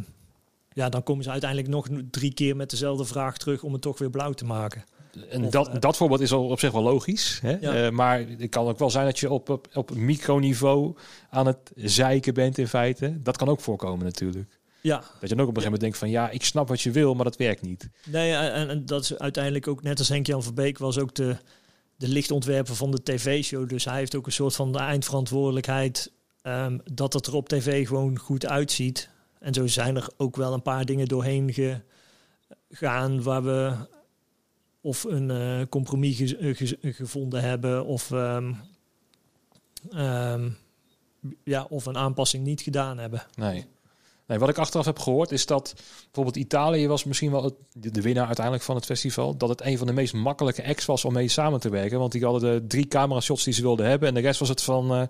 [0.74, 3.98] ja, dan komen ze uiteindelijk nog drie keer met dezelfde vraag terug om het toch
[3.98, 4.84] weer blauw te maken.
[5.30, 7.40] En dat, eh, dat voorbeeld is al op zich wel logisch.
[7.42, 7.58] Hè?
[7.60, 7.86] Ja.
[7.86, 10.96] Eh, maar het kan ook wel zijn dat je op, op, op microniveau
[11.30, 13.22] aan het zeiken bent in feite.
[13.22, 14.60] Dat kan ook voorkomen natuurlijk.
[14.82, 16.10] Ja, Dat je dan ook op een gegeven moment denkt van...
[16.10, 17.90] ja, ik snap wat je wil, maar dat werkt niet.
[18.06, 21.38] nee, en, en dat is uiteindelijk ook net als Henk-Jan Verbeek was ook de,
[21.96, 23.70] de lichtontwerper van de tv-show.
[23.70, 27.88] Dus hij heeft ook een soort van de eindverantwoordelijkheid ehm, dat het er op tv
[27.88, 29.10] gewoon goed uitziet.
[29.40, 31.54] En zo zijn er ook wel een paar dingen doorheen
[32.70, 33.74] gegaan waar we
[34.86, 38.54] of een eh, compromis ge- eh, ge- gevonden hebben of, ehm,
[39.92, 40.50] ehm,
[41.44, 43.24] ja, of een aanpassing niet gedaan hebben.
[43.36, 43.66] Nee.
[44.28, 44.40] nee.
[44.40, 48.26] Wat ik achteraf heb gehoord is dat bijvoorbeeld Italië was misschien wel het, de, winnaar
[48.26, 49.38] uiteindelijk van het festival.
[49.38, 52.00] Dat het een van de meest makkelijke acts was om mee samen te werken.
[52.00, 54.08] Want die hadden de drie camera shots die ze wilden hebben.
[54.08, 55.04] En de rest was het van, eh,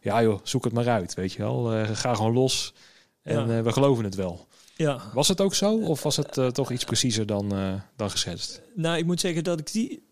[0.00, 1.72] ja joh, zoek het maar uit, weet je wel.
[1.72, 2.74] Eh, ga gewoon los
[3.22, 3.56] en Ja.
[3.58, 4.46] eh, we geloven het wel.
[4.78, 8.10] Ja, Was het ook zo of was het eh, toch iets preciezer dan, eh, dan
[8.10, 8.62] geschetst?
[8.74, 10.02] Nou, ik moet zeggen dat ik die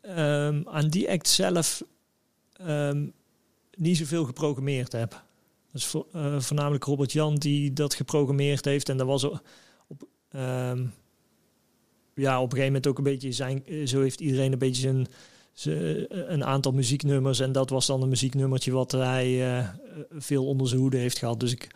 [0.00, 1.82] eh, ehm, aan die act zelf
[2.52, 3.06] ehm,
[3.76, 5.10] niet zoveel geprogrammeerd heb.
[5.10, 6.06] Dat is vo-
[6.38, 8.88] voornamelijk Robert Jan die dat geprogrammeerd heeft.
[8.88, 10.86] En dat was op, ehm,
[12.14, 13.64] ja, op een gegeven moment ook een beetje zijn.
[13.84, 15.06] Zo heeft iedereen een beetje zijn,
[16.30, 17.40] een aantal muzieknummers.
[17.40, 19.66] En dat was dan een muzieknummertje wat hij
[20.10, 21.40] veel onder zijn hoede heeft gehad.
[21.40, 21.68] Dus ik.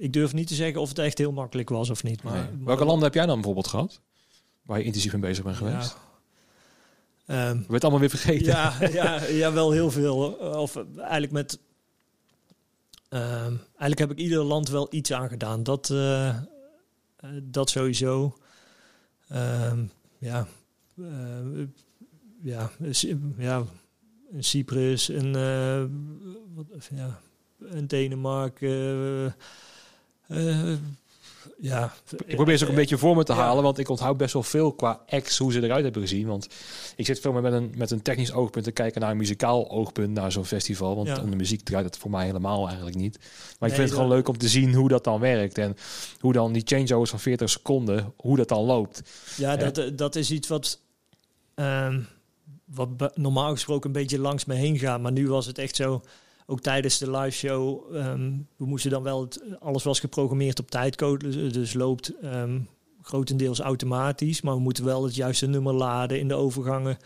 [0.00, 2.22] Ik durf niet te zeggen of het echt heel makkelijk was of niet.
[2.22, 2.42] Maar, Nee.
[2.42, 4.00] maar- Welke landen heb jij dan bijvoorbeeld gehad?
[4.62, 5.96] Waar je intensief mee bezig bent geweest?
[7.26, 7.48] Ja.
[7.50, 8.46] Ehm, We het allemaal weer vergeten.
[8.46, 10.16] Ja, ja, ja, wel heel veel.
[10.32, 11.58] Of eigenlijk met.
[13.08, 15.62] ehm, eigenlijk heb ik ieder land wel iets aan gedaan.
[15.62, 16.36] Dat, eh, eh,
[17.42, 18.36] dat sowieso.
[19.28, 19.84] Ehm,
[20.18, 20.46] ja.
[20.98, 21.06] eh,
[22.42, 22.70] ja,
[23.38, 23.64] ja,
[24.38, 25.84] Cyprus, eh,
[26.54, 27.20] wat, ja,
[27.60, 29.34] een Denemarken.
[30.30, 30.72] Eh,
[31.60, 31.92] ja,
[32.26, 33.38] Ik probeer ze ook een beetje voor me te Ja.
[33.38, 36.26] halen, want ik onthoud best wel veel qua acts hoe ze eruit hebben gezien.
[36.26, 36.46] Want
[36.96, 39.70] ik zit veel meer met een, met een technisch oogpunt te kijken naar een muzikaal
[39.70, 40.96] oogpunt naar zo'n festival.
[40.96, 41.18] Want Ja.
[41.18, 43.16] de muziek draait het voor mij helemaal eigenlijk niet.
[43.18, 45.58] Maar ik Nee, vind het gewoon leuk om te zien hoe dat dan werkt.
[45.58, 45.76] En
[46.20, 49.02] hoe dan die changeovers van 40 seconden, hoe dat dan loopt.
[49.36, 49.56] Ja, Ja.
[49.56, 50.80] dat, eh, dat is iets wat,
[51.54, 52.00] ehm,
[52.64, 55.00] wat normaal gesproken een beetje langs me heen gaat.
[55.00, 56.02] Maar nu was het echt zo,
[56.50, 60.70] ook tijdens de live show, ehm, we moesten dan wel, het, alles was geprogrammeerd op
[60.70, 62.60] tijdcode, dus, dus loopt ehm,
[63.02, 64.40] grotendeels automatisch.
[64.40, 66.96] Maar we moeten wel het juiste nummer laden in de overgangen.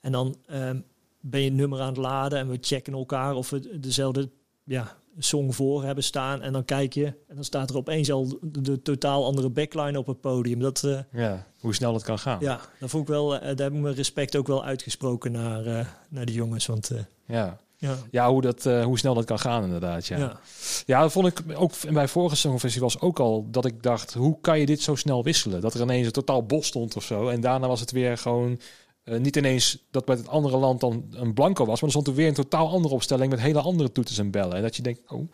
[0.00, 0.80] En dan ehm,
[1.20, 4.30] ben je het nummer aan het laden en we checken elkaar of we dezelfde
[4.64, 6.42] ja, song voor hebben staan.
[6.42, 9.98] En dan kijk je en dan staat er opeens al de, de totaal andere backline
[9.98, 10.60] op het podium.
[10.60, 10.84] Dat...
[10.84, 12.38] eh, Ja, hoe snel het kan gaan.
[12.40, 15.66] ja, dat vond ik wel, eh, daar heb ik mijn respect ook wel uitgesproken naar,
[15.66, 16.66] eh, naar de jongens.
[16.66, 16.90] Want
[17.26, 20.06] Ja, ja, ja hoe, dat, eh, hoe snel dat kan gaan inderdaad.
[20.06, 20.18] Ja.
[20.18, 20.40] ja.
[20.86, 24.60] Ja, dat vond ik ook bij vorige songfestivals ook al dat ik dacht, hoe kan
[24.60, 25.60] je dit zo snel wisselen?
[25.60, 27.28] Dat er ineens een totaal bos stond of zo.
[27.28, 28.58] En daarna was het weer gewoon
[29.06, 32.06] eh, niet ineens dat bij het andere land dan een blanco was, maar dan stond
[32.06, 34.56] er weer een totaal andere opstelling met hele andere toeters en bellen.
[34.56, 35.32] En dat je denkt, oh,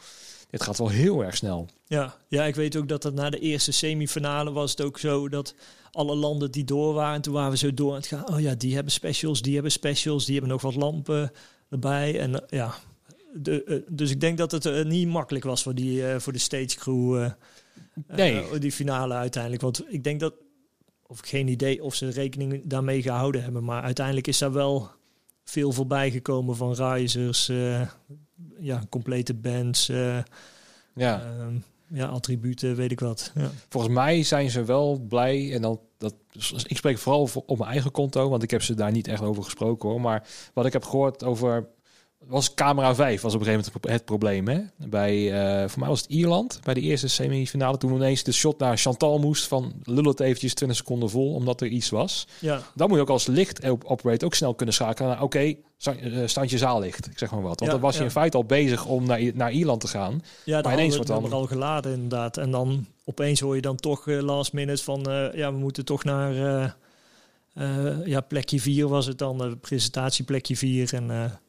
[0.50, 1.68] dit gaat wel heel erg snel.
[1.86, 5.28] Ja, ja, ik weet ook dat het na de eerste semifinale was het ook zo
[5.28, 5.54] dat
[5.92, 8.28] alle landen die door waren, toen waren we zo door aan het gaan.
[8.28, 11.32] Oh ja, die hebben specials, die hebben specials, die hebben nog wat lampen
[11.72, 12.20] erbij.
[12.20, 12.74] En eh, ja,
[13.34, 16.38] de, eh, dus ik denk dat het eh, niet makkelijk was voor, die, voor de
[16.38, 17.30] stage crew,
[18.06, 18.58] Nee.
[18.58, 19.62] die finale uiteindelijk.
[19.62, 20.34] Want ik denk dat,
[21.06, 24.90] of geen idee of ze rekening daarmee gehouden hebben, maar uiteindelijk is daar wel
[25.44, 27.46] veel voorbij gekomen van risers,
[28.58, 29.86] ja, complete bands.
[29.86, 31.22] Ja.
[31.22, 31.56] Ehm,
[31.92, 33.32] ja, attributen, weet ik wat.
[33.34, 33.50] Ja.
[33.68, 35.54] Volgens mij zijn ze wel blij.
[35.54, 36.14] En dan, dat,
[36.66, 39.42] ik spreek vooral op mijn eigen konto, want ik heb ze daar niet echt over
[39.42, 40.00] gesproken hoor.
[40.00, 41.68] Maar wat ik heb gehoord over
[42.26, 44.48] was camera 5 was op een gegeven moment het probleem.
[44.48, 44.60] Hè?
[44.76, 45.16] Bij,
[45.62, 47.78] uh, voor mij was het Ierland, bij de eerste semifinale.
[47.78, 51.60] Toen ineens de shot naar Chantal moest van lul het eventjes 20 seconden vol, omdat
[51.60, 52.26] er iets was.
[52.38, 52.62] Ja.
[52.74, 56.26] Dan moet je ook als licht operator ook snel kunnen schakelen naar oké, okay, uh,
[56.26, 57.06] standje zaallicht.
[57.06, 57.60] Ik zeg maar wat.
[57.60, 60.22] Want dan was je in feite al bezig om naar, naar Ierland te gaan.
[60.44, 62.36] Ja, maar ineens wordt dan al geladen inderdaad.
[62.36, 65.00] En dan opeens hoor je dan toch uh, last minute van
[65.34, 66.34] ja, we moeten toch naar
[68.04, 71.40] ja, plekje 4 was het dan, presentatie plekje 4 en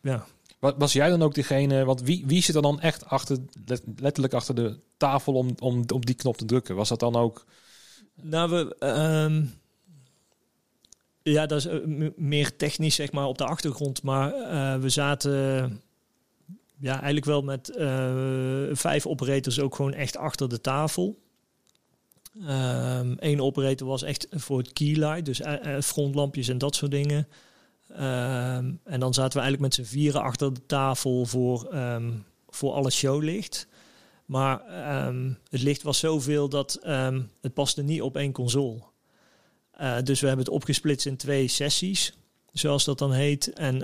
[0.00, 0.26] ja.
[0.58, 3.38] Was jij dan ook diegene, want wie, wie zit er dan echt achter,
[3.96, 6.76] letterlijk achter de tafel om, om op die knop te drukken?
[6.76, 7.44] Was dat dan ook...
[8.22, 9.44] Nou, we, ehm,
[11.32, 15.82] ja, dat is eh, meer technisch zeg maar op de achtergrond, maar uh, we zaten
[16.78, 21.18] ja, eigenlijk wel met uh, vijf operators ook gewoon echt achter de tafel.
[22.46, 25.40] Eén ehm, operator was echt voor het keylight, dus
[25.86, 27.28] frontlampjes en dat soort dingen.
[27.88, 32.72] Ehm, en dan zaten we eigenlijk met z'n vieren achter de tafel voor, um, voor
[32.72, 33.66] alle showlicht.
[34.24, 36.78] Maar ehm, het licht was zoveel dat
[37.40, 38.82] het paste niet op één console.
[39.80, 42.16] Uh, dus we hebben het opgesplitst in twee sessies,
[42.52, 43.52] zoals dat dan heet.
[43.52, 43.78] En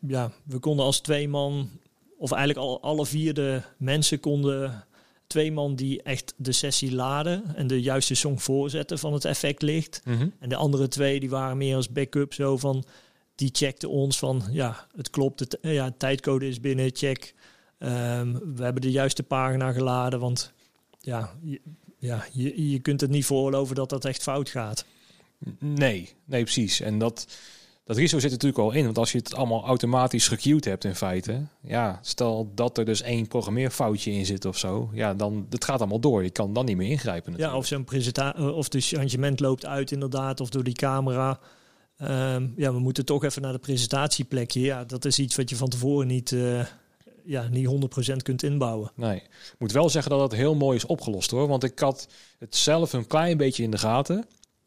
[0.00, 1.70] ja, we konden als twee man,
[2.18, 4.84] of eigenlijk al alle vier de mensen konden
[5.26, 9.62] twee man die echt de sessie laden en de juiste song voorzetten van het effect
[9.62, 10.00] licht.
[10.04, 10.28] Mhm.
[10.38, 12.84] En de andere twee die waren meer als backup zo van
[13.34, 17.34] die checkten ons van ja, het klopt, het, ja, tijdcode is binnen, check.
[17.78, 20.52] Ehm, we hebben de juiste pagina geladen, want
[21.00, 21.60] ja, je,
[21.98, 24.84] ja je, je kunt het niet voorloven dat dat echt fout gaat.
[25.58, 26.80] Nee, nee, precies.
[26.80, 27.26] En dat,
[27.84, 28.84] dat risico zit natuurlijk al in.
[28.84, 31.42] Want als je het allemaal automatisch gequeued hebt in feite.
[31.60, 34.90] Ja, stel dat er dus één programmeerfoutje in zit of zo.
[34.92, 36.22] Ja, dan het gaat allemaal door.
[36.22, 37.30] Je kan dan niet meer ingrijpen.
[37.30, 37.52] Natuurlijk.
[37.52, 40.40] Ja, of zo'n presentatie of de changement loopt uit inderdaad.
[40.40, 41.40] Of door die camera.
[42.02, 44.60] Um, ja, we moeten toch even naar de presentatieplekje.
[44.60, 46.64] Ja, dat is iets wat je van tevoren niet, uh,
[47.24, 47.68] ja, niet
[48.12, 48.90] 100% kunt inbouwen.
[48.94, 51.48] Nee, ik moet wel zeggen dat het heel mooi is opgelost hoor.
[51.48, 54.26] Want ik had het zelf een klein beetje in de gaten.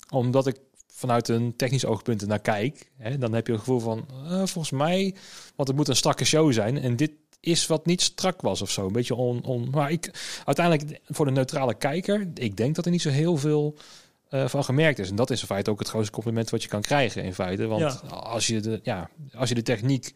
[0.10, 0.58] Omdat ik
[0.97, 4.71] vanuit een technisch oogpunt naar kijk, hè, dan heb je het gevoel van, uh, volgens
[4.71, 5.15] mij,
[5.55, 6.77] want het moet een strakke show zijn.
[6.77, 8.86] En dit is wat niet strak was of zo.
[8.86, 9.69] Een beetje on, on.
[9.69, 10.12] Maar ik
[10.45, 13.77] uiteindelijk voor de neutrale kijker, ik denk dat er niet zo heel veel
[14.29, 15.10] uh, van gemerkt is.
[15.10, 17.67] En dat is in feite ook het grootste compliment wat je kan krijgen in feite.
[17.67, 18.15] Want ja.
[18.15, 20.13] als je de, ja, als je de techniek,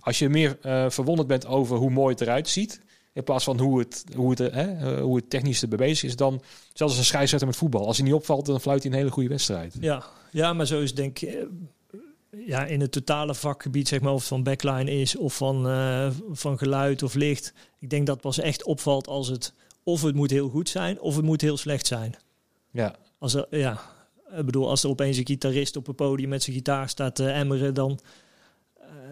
[0.00, 2.80] als je meer uh, verwonderd bent over hoe mooi het eruit ziet,
[3.18, 6.16] in plaats van hoe het, hoe het, hè, eh, hoe het technisch erbij bezig is.
[6.16, 7.86] Dan zelfs een scheidsrechter met voetbal.
[7.86, 9.76] Als hij niet opvalt, dan fluit hij een hele goede wedstrijd.
[9.80, 11.28] Ja, ja maar zo is denk ik...
[11.28, 11.42] Eh,
[12.46, 16.10] ja, in het totale vakgebied, zeg maar, of het van backline is of van, uh,
[16.30, 17.52] van geluid of licht.
[17.78, 19.52] Ik denk dat pas echt opvalt als het
[19.82, 22.14] of het moet heel goed zijn of het moet heel slecht zijn.
[22.70, 22.94] Ja.
[23.18, 23.80] Als er, ja,
[24.36, 27.30] ik bedoel, als er opeens een gitarist op een podium met zijn gitaar staat te
[27.30, 28.00] emmeren, dan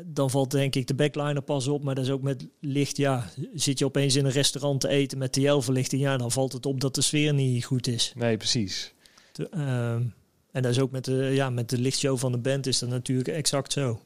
[0.09, 1.83] dan valt denk ik de backliner pas op.
[1.83, 2.97] Maar dat is ook met licht.
[2.97, 6.03] Ja, zit je opeens in een restaurant te eten met TL-verlichting.
[6.03, 8.12] Ja, dan valt het op dat de sfeer niet goed is.
[8.16, 8.92] Nee, precies.
[9.33, 10.03] De, ehm,
[10.51, 12.88] en dat is ook met de, ja, met de lichtshow van de band is dat
[12.88, 14.01] natuurlijk exact zo.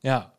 [0.00, 0.32] Ja,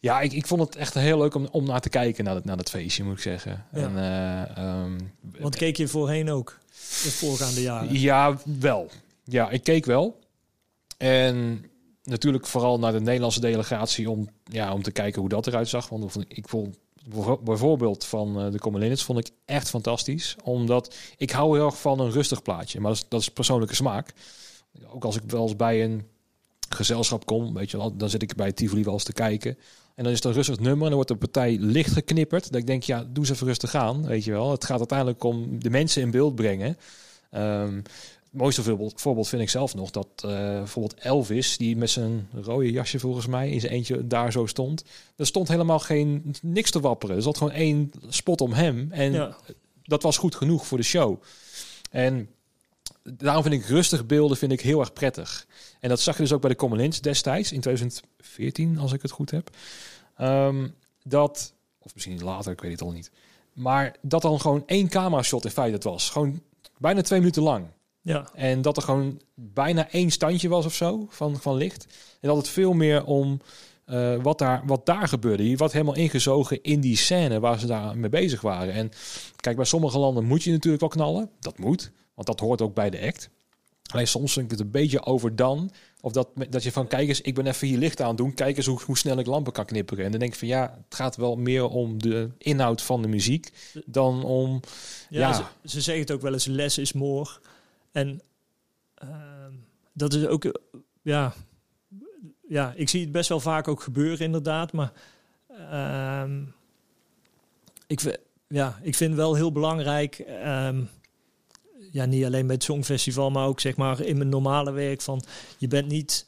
[0.00, 2.44] ja ik, ik vond het echt heel leuk om, om naar te kijken naar het,
[2.44, 3.64] naar het feestje, moet ik zeggen.
[3.72, 3.80] Ja.
[3.80, 6.58] En, uh, Want keek je voorheen ook,
[7.02, 8.00] de voorgaande jaren?
[8.00, 8.90] Ja, wel.
[9.24, 10.20] Ja, ik keek wel.
[10.96, 11.64] En
[12.04, 15.88] natuurlijk vooral naar de Nederlandse delegatie om, ja, om te kijken hoe dat eruit zag.
[15.88, 16.76] Want ik vond
[17.42, 20.36] bijvoorbeeld van uh, de Common vond ik echt fantastisch.
[20.44, 22.80] Omdat ik hou heel erg van een rustig plaatje.
[22.80, 24.12] Maar dat is, dat is persoonlijke smaak.
[24.86, 26.02] Ook als ik wel eens bij een
[26.68, 29.58] gezelschap kom, weet je wel, dan zit ik bij Tivoli wel eens te kijken.
[29.94, 32.52] En dan is het een rustig nummer en dan wordt de partij licht geknipperd.
[32.52, 34.50] Dat ik denk, ja, doe ze even rustig aan, weet je wel.
[34.50, 36.76] Het gaat uiteindelijk om de mensen in beeld brengen.
[37.30, 37.82] Um,
[38.34, 42.70] mooiste voorbeeld, voorbeeld vind ik zelf nog dat uh, bijvoorbeeld Elvis, die met zijn rode
[42.70, 44.84] jasje volgens mij in zijn eentje daar zo stond.
[45.16, 47.16] Er stond helemaal geen niks te wapperen.
[47.16, 48.88] Er zat gewoon één spot om hem.
[48.90, 49.36] En ja.
[49.82, 51.22] dat was goed genoeg voor de show.
[51.90, 52.28] En
[53.02, 55.46] daarom vind ik rustig beelden vind ik heel erg prettig.
[55.80, 59.10] En dat zag je dus ook bij de Common destijds, in 2014, als ik het
[59.10, 59.50] goed heb.
[60.20, 63.10] Um, dat, of misschien later, ik weet het al niet.
[63.52, 66.10] Maar dat dan gewoon één camera shot in feite het was.
[66.10, 66.42] Gewoon
[66.78, 67.66] bijna twee minuten lang.
[68.04, 68.28] Ja.
[68.34, 71.86] En dat er gewoon bijna één standje was of zo van, van licht.
[72.20, 73.40] En dat het veel meer om
[73.86, 75.48] uh, wat, daar, wat daar gebeurde.
[75.48, 78.74] Je wordt helemaal ingezogen in die scène waar ze daar mee bezig waren.
[78.74, 78.90] En
[79.36, 81.30] kijk, bij sommige landen moet je natuurlijk wel knallen.
[81.40, 83.30] Dat moet, want dat hoort ook bij de act.
[83.92, 87.20] Alleen soms vind ik het een beetje overdan Of dat, dat je van, kijk eens,
[87.20, 88.34] ik ben even hier licht aan doen.
[88.34, 90.04] Kijk eens hoe, hoe snel ik lampen kan knipperen.
[90.04, 93.08] En dan denk ik van, ja, het gaat wel meer om de inhoud van de
[93.08, 93.52] muziek
[93.86, 94.60] dan om...
[95.08, 95.32] Ja, Ja.
[95.32, 97.30] Ze, ze zeggen het ook wel eens, less is more.
[97.94, 98.20] En
[98.94, 99.52] ehm,
[99.92, 100.60] dat is ook,
[101.02, 101.34] ja,
[102.48, 104.72] ja, ik zie het best wel vaak ook gebeuren inderdaad.
[104.72, 104.92] Maar
[105.48, 106.42] ehm,
[107.86, 110.82] ik, ja, ik vind wel heel belangrijk, ehm,
[111.90, 115.24] ja, niet alleen bij het Songfestival, maar ook zeg maar in mijn normale werk van,
[115.58, 116.26] je bent niet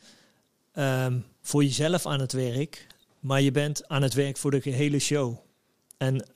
[1.43, 2.87] voor jezelf aan het werk,
[3.21, 5.37] maar je bent aan het werk voor de gehele show.
[5.97, 6.27] En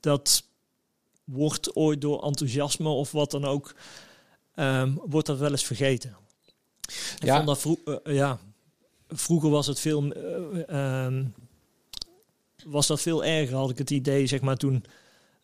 [0.00, 0.45] dat
[1.26, 3.74] wordt ooit door enthousiasme of wat dan ook,
[4.54, 6.16] ehm, wordt dat wel eens vergeten.
[7.18, 7.34] Ik Ja.
[7.34, 8.38] vond dat vro- eh, ja,
[9.08, 11.24] vroeger was het veel, eh, ehm,
[12.64, 14.84] was dat veel erger, had ik het idee, zeg maar, toen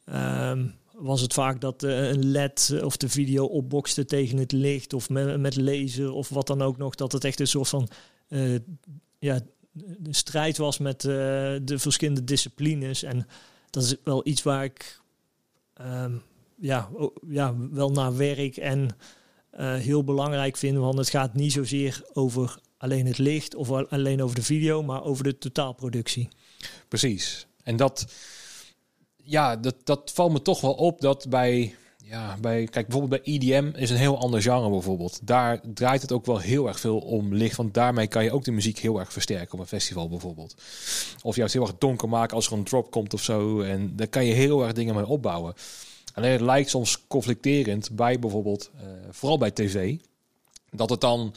[0.04, 4.92] ehm, was het vaak dat eh, een led of de video opbokste tegen het licht
[4.92, 7.88] of met, met laser of wat dan ook nog, dat het echt een soort van
[9.18, 9.40] ja,
[10.10, 13.02] strijd was met de verschillende disciplines.
[13.02, 13.26] En
[13.70, 15.00] dat is wel iets waar ik
[15.84, 16.12] ehm,
[16.58, 16.88] ja,
[17.28, 18.88] ja, wel naar werk en
[19.50, 20.76] eh, heel belangrijk vind.
[20.78, 24.82] Want het gaat niet zozeer over alleen het licht of al- alleen over de video,
[24.82, 26.28] maar over de totaalproductie.
[26.88, 27.46] Precies.
[27.62, 28.06] En dat,
[29.16, 31.74] ja, dat, dat valt me toch wel op dat bij,
[32.12, 35.20] ja, bij, kijk, bijvoorbeeld bij EDM is een heel ander genre bijvoorbeeld.
[35.22, 38.44] Daar draait het ook wel heel erg veel om licht, want daarmee kan je ook
[38.44, 40.54] de muziek heel erg versterken op een festival bijvoorbeeld.
[41.22, 43.60] Of juist heel erg donker maken als er een drop komt of zo.
[43.60, 45.54] En daar kan je heel erg dingen mee opbouwen.
[46.14, 49.96] Alleen het lijkt soms conflicterend bij bijvoorbeeld, eh, vooral bij tv,
[50.70, 51.34] dat het dan,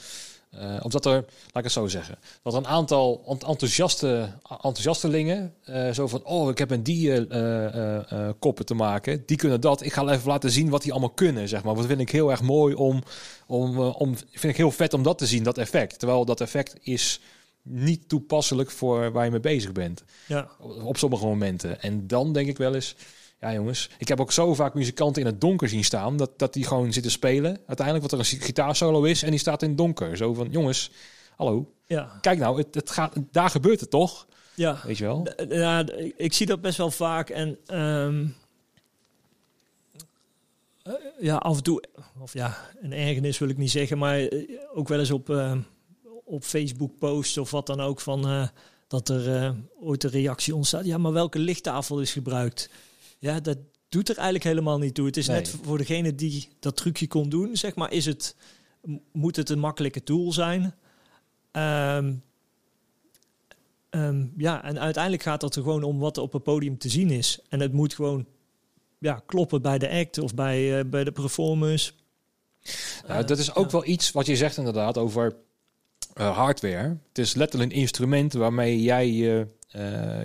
[0.59, 5.91] eh omdat er, laat ik het zo zeggen, dat een aantal ent- enthousiaste enthousiastelingen eh,
[5.91, 9.81] zo van, oh, ik heb een die eh, koppen te maken, die kunnen dat.
[9.81, 11.75] Ik ga even laten zien wat die allemaal kunnen, zeg maar.
[11.75, 13.03] Dat vind ik heel erg mooi om,
[13.47, 15.99] om, om, vind ik heel vet om dat te zien, dat effect.
[15.99, 17.19] Terwijl dat effect is
[17.61, 20.47] niet toepasselijk voor waar je mee bezig bent Ja,
[20.83, 21.81] op sommige momenten.
[21.81, 22.95] En dan denk ik wel eens,
[23.39, 26.53] ja jongens, ik heb ook zo vaak muzikanten in het donker zien staan, dat, dat
[26.53, 27.59] die gewoon zitten spelen.
[27.67, 30.17] Uiteindelijk wat er een gitaarsolo is en die staat in het donker.
[30.17, 30.91] Zo van, jongens,
[31.35, 34.27] hallo, ja, kijk nou, het, het gaat, daar gebeurt het toch?
[34.55, 34.79] ja.
[34.83, 35.27] Weet je wel?
[35.49, 35.85] Ja,
[36.17, 37.29] ik- zie dat best wel vaak.
[37.29, 38.25] En ehm,
[40.83, 41.83] eh, ja, af en toe,
[42.19, 45.59] of ja, een ergernis wil ik niet zeggen, maar eh, ook wel eens op, ehm,
[46.25, 48.47] op Facebook posts of wat dan ook van eh,
[48.87, 50.85] dat er ooit een reactie ontstaat.
[50.85, 52.69] Ja, maar welke lichttafel is gebruikt?
[53.25, 53.57] Ja, dat
[53.89, 55.05] doet er eigenlijk helemaal niet toe.
[55.05, 55.35] Het is Nee.
[55.37, 58.35] net voor degene die dat trucje kon doen, zeg maar, is het,
[59.11, 60.75] moet het een makkelijke tool zijn.
[61.51, 62.13] Ehm,
[63.95, 66.89] Ehm, ja, en uiteindelijk gaat het er gewoon om wat er op het podium te
[66.89, 67.39] zien is.
[67.49, 68.25] En het moet gewoon
[68.99, 71.91] ja, kloppen bij de act of bij, eh, bij de performance.
[73.07, 75.35] Nou, dat is ook wel iets wat je zegt inderdaad over
[76.13, 76.97] eh, hardware.
[77.07, 79.64] Het is letterlijk een instrument waarmee jij je eh,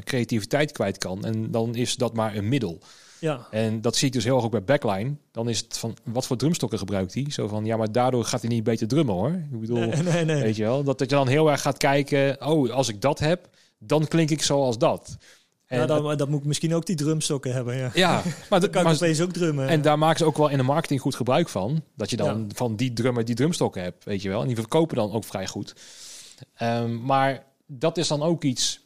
[0.05, 1.25] creativiteit kwijt kan.
[1.25, 2.79] En dan is dat maar een middel.
[3.21, 5.15] Ja, En dat zie ik dus heel erg ook bij backline.
[5.33, 7.27] Dan is het van, wat voor drumstokken gebruikt hij?
[7.29, 9.31] Zo van, ja, maar daardoor gaat hij niet beter drummen hoor.
[9.53, 10.43] Ik bedoel, nee, nee, nee.
[10.43, 13.19] weet je wel, dat, dat je dan heel erg gaat kijken, oh, als ik dat
[13.19, 15.17] heb, dan klink ik zoals dat.
[15.67, 17.77] En, ja, dan, dan moet ik misschien ook die drumstokken hebben.
[17.77, 17.91] Ja.
[17.95, 19.69] ja, maar, Dan kan maar ik opeens ook drummen.
[19.69, 21.83] en daar maken ze ook wel in de marketing goed gebruik van.
[21.97, 22.55] Dat je dan Ja.
[22.55, 24.41] van die drummer die drumstokken hebt, weet je wel.
[24.41, 25.75] En die verkopen dan ook vrij goed.
[26.55, 28.81] Ehm, maar dat is dan ook iets...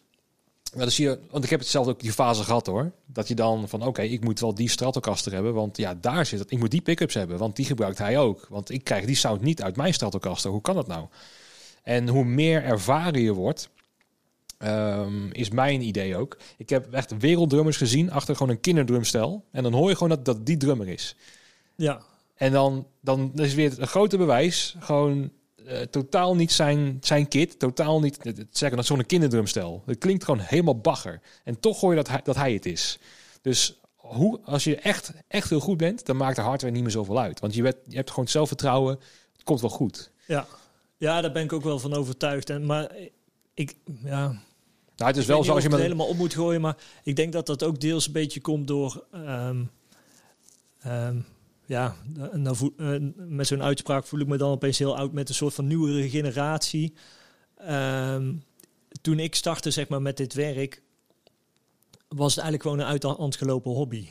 [0.76, 2.92] Dan zie je, want ik heb het zelf ook die fase gehad hoor.
[3.06, 5.54] Dat je dan van oké, ik moet wel die Stratocaster hebben.
[5.54, 6.50] Want ja, daar zit het.
[6.50, 7.38] Ik moet die pickups hebben.
[7.38, 8.46] Want die gebruikt hij ook.
[8.48, 10.50] Want ik krijg die sound niet uit mijn Stratocaster.
[10.50, 11.06] Hoe kan dat nou?
[11.82, 13.70] En hoe meer ervaren je wordt,
[14.58, 16.36] ehm, is mijn idee ook.
[16.56, 19.44] Ik heb echt werelddrummers gezien achter gewoon een kinderdrumstel.
[19.50, 21.16] En dan hoor je gewoon dat dat die drummer is.
[21.76, 22.02] ja,
[22.34, 24.76] En dan, dan is weer een grote bewijs.
[24.78, 25.30] Gewoon
[25.66, 27.58] eh, totaal niet zijn, zijn kit.
[27.58, 28.24] Totaal niet.
[28.24, 29.82] het- het Zeggen dat zo'n kinderdrumstel.
[29.86, 31.20] Het klinkt gewoon helemaal bagger.
[31.44, 32.98] En toch hoor je dat hij, dat hij het is.
[33.42, 36.90] Dus hoe, als je echt, echt heel goed bent, dan maakt de hardware niet meer
[36.92, 37.40] zoveel uit.
[37.40, 38.98] Want je, werd, je hebt gewoon zelfvertrouwen.
[39.32, 40.10] Het komt wel goed.
[40.26, 40.46] ja.
[40.96, 42.50] ja, daar ben ik ook wel van overtuigd.
[42.50, 42.90] En, maar
[43.54, 43.74] ik,
[44.04, 44.26] ja,
[44.96, 46.60] Nou, het is Ik wel zo als je ik met het helemaal op moet gooien,
[46.60, 49.04] maar ik denk dat dat ook deels een beetje komt door.
[49.12, 49.62] ehm,
[50.80, 51.16] ehm,
[51.66, 51.96] ja,
[52.32, 55.28] en dan voel- eh, met zo'n uitspraak voel ik me dan opeens heel oud met
[55.28, 56.94] een soort van nieuwere generatie.
[57.56, 58.34] Ehm,
[59.00, 60.82] toen ik startte zeg maar, met dit werk,
[62.08, 64.06] was het eigenlijk gewoon een uit de hand gelopen hobby.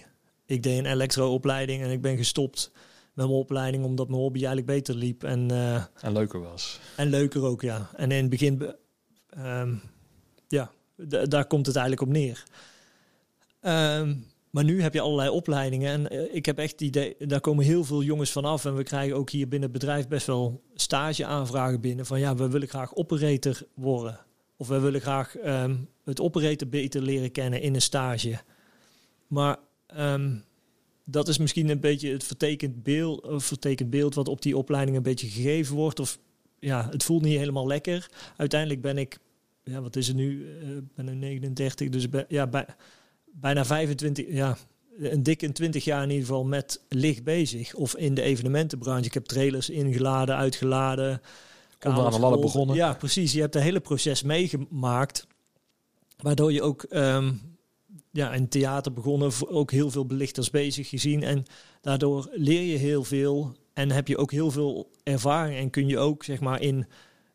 [0.45, 2.71] Ik deed een elektro-opleiding en ik ben gestopt
[3.13, 5.23] met mijn opleiding omdat mijn hobby eigenlijk beter liep.
[5.23, 6.79] En, eh, en leuker was.
[6.95, 7.89] en leuker ook, ja.
[7.95, 8.77] En in het begin, be-
[9.29, 9.75] ehm,
[10.47, 10.71] ja,
[11.27, 12.43] daar komt het eigenlijk op neer.
[13.59, 14.15] Ehm,
[14.53, 15.91] maar nu heb je allerlei opleidingen.
[15.91, 18.65] En eh, ik heb echt het idee, daar komen heel veel jongens vanaf.
[18.65, 22.05] En we krijgen ook hier binnen het bedrijf best wel stageaanvragen binnen.
[22.05, 24.19] Van ja, we willen graag operator worden.
[24.57, 28.39] Of we willen graag ehm, het operator beter leren kennen in een stage.
[29.27, 30.35] Maar ehm,
[31.03, 34.97] dat is misschien een beetje het vertekend beeld, of vertekend beeld wat op die opleiding
[34.97, 35.99] een beetje gegeven wordt.
[35.99, 36.19] Of
[36.59, 38.09] ja, het voelt niet helemaal lekker.
[38.37, 39.17] Uiteindelijk ben ik,
[39.63, 40.45] ja, wat is het nu?
[40.45, 42.65] Uh, ben ik 39, dus ben, ja, bij,
[43.39, 44.57] bijna 25, ja,
[44.97, 47.73] een dikke 20 jaar in ieder geval met licht bezig.
[47.73, 49.05] Of in de evenementenbranche.
[49.05, 51.21] Ik heb trailers ingeladen, uitgeladen.
[51.83, 52.75] Onderaan de ladder begonnen.
[52.75, 53.31] Ja, precies.
[53.33, 55.27] Je hebt het hele proces meegemaakt.
[56.17, 57.41] Waardoor je ook um,
[58.11, 61.23] ja, in theater begonnen, ook heel veel belichters bezig gezien.
[61.23, 61.45] En
[61.81, 65.57] daardoor leer je heel veel en heb je ook heel veel ervaring.
[65.57, 66.87] En kun je ook zeg maar in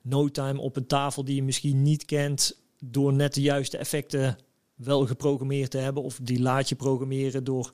[0.03, 4.39] no time op een tafel die je misschien niet kent, door net de juiste effecten
[4.79, 6.03] wel geprogrammeerd te hebben.
[6.03, 7.73] Of die laat je programmeren door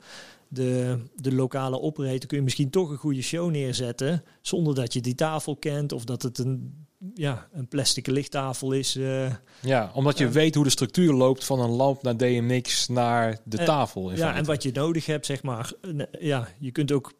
[0.48, 2.26] de, de lokale operator.
[2.26, 4.24] Kun je misschien toch een goede show neerzetten.
[4.40, 5.92] Zonder dat je die tafel kent.
[5.92, 8.96] Of dat het een, ja, een plastic lichttafel is.
[8.96, 13.38] Uh, ja, omdat je weet hoe de structuur loopt van een lamp naar DMX naar
[13.44, 14.10] de uh, tafel.
[14.10, 14.38] ja, feite.
[14.38, 15.72] en wat je nodig hebt, zeg maar.
[16.20, 17.12] Ja, je kunt ook.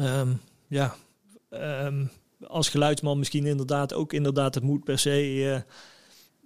[0.00, 0.94] Um, ja.
[1.50, 2.10] Um,
[2.46, 5.64] als geluidsman misschien inderdaad ook inderdaad het moet per se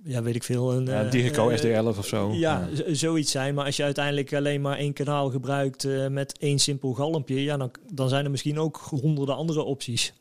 [0.05, 0.73] ja, weet ik veel.
[0.73, 2.33] Een, ja, Digico uh, SD11 of zo.
[2.33, 3.55] Ja, ja, zoiets zijn.
[3.55, 7.57] Maar als je uiteindelijk alleen maar één kanaal gebruikt uh, met één simpel galmpje, ja,
[7.57, 10.13] dan, dan zijn er misschien ook honderden andere opties.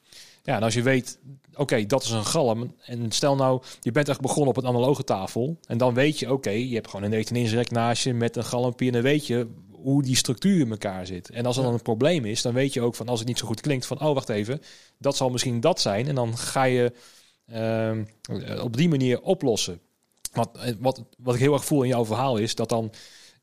[0.44, 1.20] Ja, en als je weet,
[1.52, 2.74] oké, okay, dat is een galm.
[2.86, 5.58] En stel nou, je bent echt begonnen op een analoge tafel.
[5.66, 8.14] En dan weet je, oké, okay, je hebt gewoon een 19 inch rek naast je
[8.14, 8.86] met een galmpje.
[8.86, 11.30] En dan weet je hoe die structuur in elkaar zit.
[11.30, 13.38] En als er dan een probleem is, dan weet je ook van als het niet
[13.38, 14.62] zo goed klinkt, van oh, wacht even,
[14.98, 16.08] dat zal misschien dat zijn.
[16.08, 16.94] En dan ga je
[17.54, 19.80] uh, op die manier oplossen.
[20.34, 22.92] Wat, wat, wat ik heel erg voel in jouw verhaal is dat dan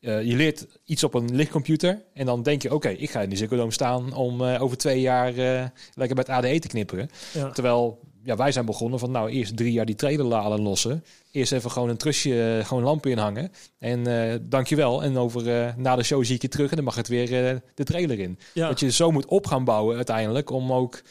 [0.00, 3.20] uh, je leert iets op een lichtcomputer en dan denk je, oké, okay, ik ga
[3.20, 7.10] in de Ziggo staan om uh, over twee jaar uh, lekker met ADE te knipperen.
[7.32, 7.50] Ja.
[7.50, 11.04] Terwijl ja, wij zijn begonnen van, nou, eerst drie jaar die trailer laden lossen.
[11.30, 13.52] Eerst even gewoon een trusje, gewoon lampen inhangen.
[13.78, 14.04] En
[14.48, 15.02] dankjewel.
[15.02, 17.28] En over na de show zie ik je terug en dan mag het weer
[17.74, 18.38] de trailer in.
[18.54, 18.68] Ja.
[18.68, 21.02] Dat je zo moet op gaan bouwen uiteindelijk om ook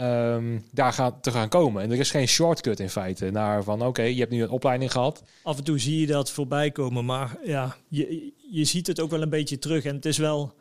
[0.00, 1.82] um, daar gaat, te gaan komen.
[1.82, 4.92] En er is geen shortcut in feite naar van oké, je hebt nu een opleiding
[4.92, 5.22] gehad.
[5.42, 9.10] Af en toe zie je dat voorbij komen, maar ja, je, je ziet het ook
[9.10, 9.84] wel een beetje terug.
[9.84, 10.52] En het is wel,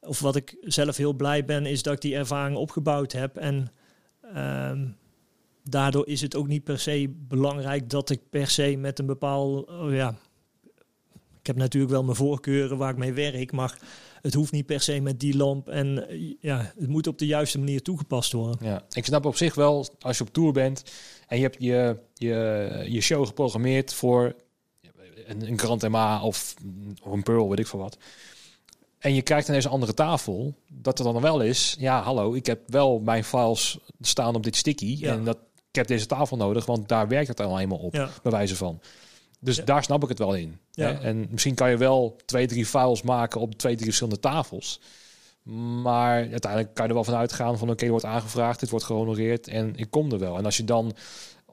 [0.00, 3.36] of wat ik zelf heel blij ben, is dat ik die ervaring opgebouwd heb.
[3.36, 3.72] En
[4.36, 4.96] um,
[5.64, 9.68] daardoor is het ook niet per se belangrijk dat ik per se met een bepaald,
[9.68, 10.14] oh ja,
[11.40, 13.78] ik heb natuurlijk wel mijn voorkeuren waar ik mee werk, maar
[14.22, 15.68] het hoeft niet per se met die lamp.
[15.68, 16.06] En
[16.40, 18.58] ja, het moet op de juiste manier toegepast worden.
[18.60, 20.82] Ja, ik snap op zich wel, als je op tour bent
[21.26, 24.34] en je hebt je, je, je show geprogrammeerd voor
[25.26, 26.54] een, een Grand MA of,
[27.02, 27.98] of een Pearl, weet ik veel wat.
[28.98, 30.54] En je krijgt ineens een andere tafel.
[30.68, 34.56] Dat er dan wel is, ja, hallo, ik heb wel mijn files staan op dit
[34.56, 34.96] sticky.
[34.98, 35.12] Ja.
[35.12, 35.38] En dat,
[35.68, 38.10] ik heb deze tafel nodig, want daar werkt het al eenmaal op, ja.
[38.22, 38.80] bij wijze van.
[39.40, 39.64] Dus ja.
[39.64, 40.58] daar snap ik het wel in.
[40.70, 41.00] Ja.
[41.00, 44.80] En misschien kan je wel twee, drie files maken op twee, drie verschillende tafels.
[45.82, 48.84] Maar uiteindelijk kan je er wel van uitgaan van oké, okay, wordt aangevraagd, dit wordt
[48.84, 50.38] gehonoreerd en ik kom er wel.
[50.38, 50.94] En als je dan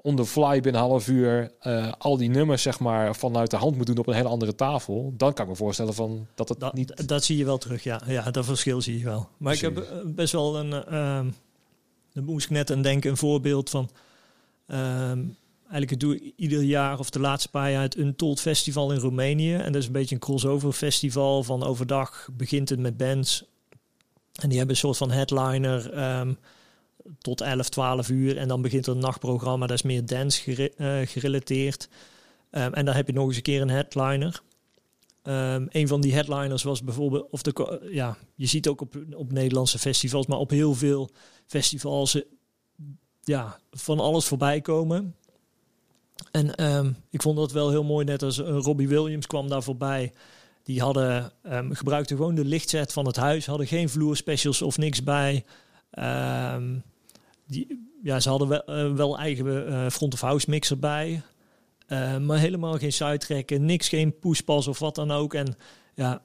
[0.06, 3.58] on the fly binnen een half uur uh, al die nummers zeg maar vanuit de
[3.58, 6.50] hand moet doen op een hele andere tafel, dan kan ik me voorstellen van dat
[6.50, 7.08] het dat, niet.
[7.08, 8.02] Dat zie je wel terug, ja.
[8.08, 9.30] Ja, dat verschil zie je wel.
[9.38, 10.72] Maar ik heb uh, best wel een.
[10.94, 11.32] Uh,
[12.14, 13.90] dan moest ik net aan denken, een voorbeeld van.
[14.68, 15.20] Ehm,
[15.70, 19.56] Eigenlijk doe ik ieder jaar of de laatste paar jaar het Untold Festival in Roemenië.
[19.56, 21.44] En dat is een beetje een crossover festival.
[21.44, 23.44] Van overdag begint het met bands.
[24.42, 26.38] En die hebben een soort van headliner um,
[27.20, 28.38] tot 11, 12 uur.
[28.38, 29.68] En dan begint er een nachtprogramma.
[29.68, 31.90] Dat is meer dance uh, gerelateerd.
[32.52, 34.42] Um, en dan heb je nog eens een keer een headliner.
[35.24, 39.32] Um, een van die headliners was bijvoorbeeld, of de, ja, je ziet ook op, op
[39.32, 41.10] Nederlandse festivals, maar op heel veel
[41.46, 42.22] festivals,
[43.24, 45.16] ja, van alles voorbij komen.
[46.32, 49.64] En um, ik vond dat wel heel mooi, net als uh, Robbie Williams kwam daar
[49.64, 50.14] voorbij.
[50.64, 55.04] Die hadden, um, gebruikten gewoon de lichtset van het huis, hadden geen vloerspecials of niks
[55.04, 55.46] bij.
[57.48, 61.22] Die, ja, ze hadden wel, uh, wel eigen uh, front-of-house mixer bij.
[62.22, 65.34] Maar helemaal geen sidetracken, niks, geen pushpas of wat dan ook.
[65.34, 65.56] En
[65.96, 66.22] ja,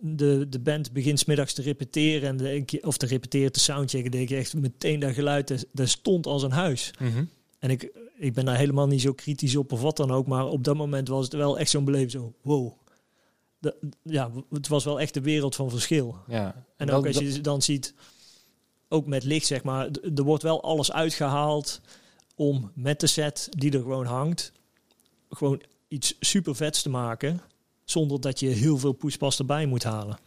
[0.00, 2.40] de, de band begint smiddags te repeteren.
[2.40, 4.10] En of te repeteren, te soundchecken.
[4.10, 6.90] denk ik echt meteen dat geluid, dat stond als een huis.
[6.98, 7.28] Mm.
[7.60, 10.26] En ik, ik ben daar helemaal niet zo kritisch op of wat dan ook.
[10.26, 12.10] Maar op dat moment was het wel echt zo'n beleving.
[12.10, 12.72] Zo, wow.
[13.58, 16.16] De, ja, het was wel echt de wereld van verschil.
[16.26, 17.94] Ja, en ook als je dan ziet,
[18.88, 21.80] ook met licht zeg maar, er wordt wel alles uitgehaald
[22.34, 24.52] om met de set die er gewoon hangt,
[25.30, 27.40] gewoon iets super vets te maken.
[27.84, 30.18] zonder dat je heel veel poespas erbij moet halen.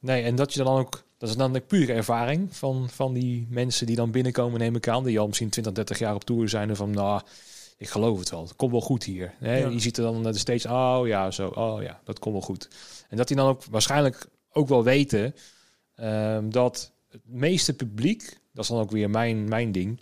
[0.00, 3.46] Nee, en dat je dan ook, dat is dan de pure ervaring van, van die
[3.50, 6.48] mensen die dan binnenkomen, neem ik aan, die al misschien 20, 30 jaar op tour
[6.48, 7.20] zijn en van, nou,
[7.76, 9.34] ik geloof het wel, het komt wel goed hier.
[9.38, 9.56] Hè?
[9.56, 9.68] Ja.
[9.68, 12.68] Je ziet er dan steeds, oh ja, zo, oh ja, dat komt wel goed.
[13.08, 15.34] En dat die dan ook waarschijnlijk ook wel weten
[15.94, 20.00] ehm, dat het meeste publiek, dat is dan ook weer mijn, mijn ding,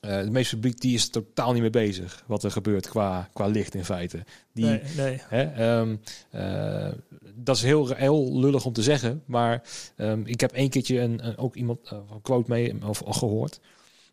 [0.00, 3.46] eh het meeste publiek die is totaal niet mee bezig wat er gebeurt qua, qua
[3.46, 4.24] licht in feite.
[4.52, 5.20] Die, Nee, nee.
[5.28, 5.96] Hè, ehm,
[6.30, 6.92] eh,
[7.34, 9.62] dat is heel, heel lullig om te zeggen, maar
[9.96, 13.16] ehm, ik heb een keertje een, een- ook iemand eh, een quote mee of, of
[13.16, 13.60] gehoord.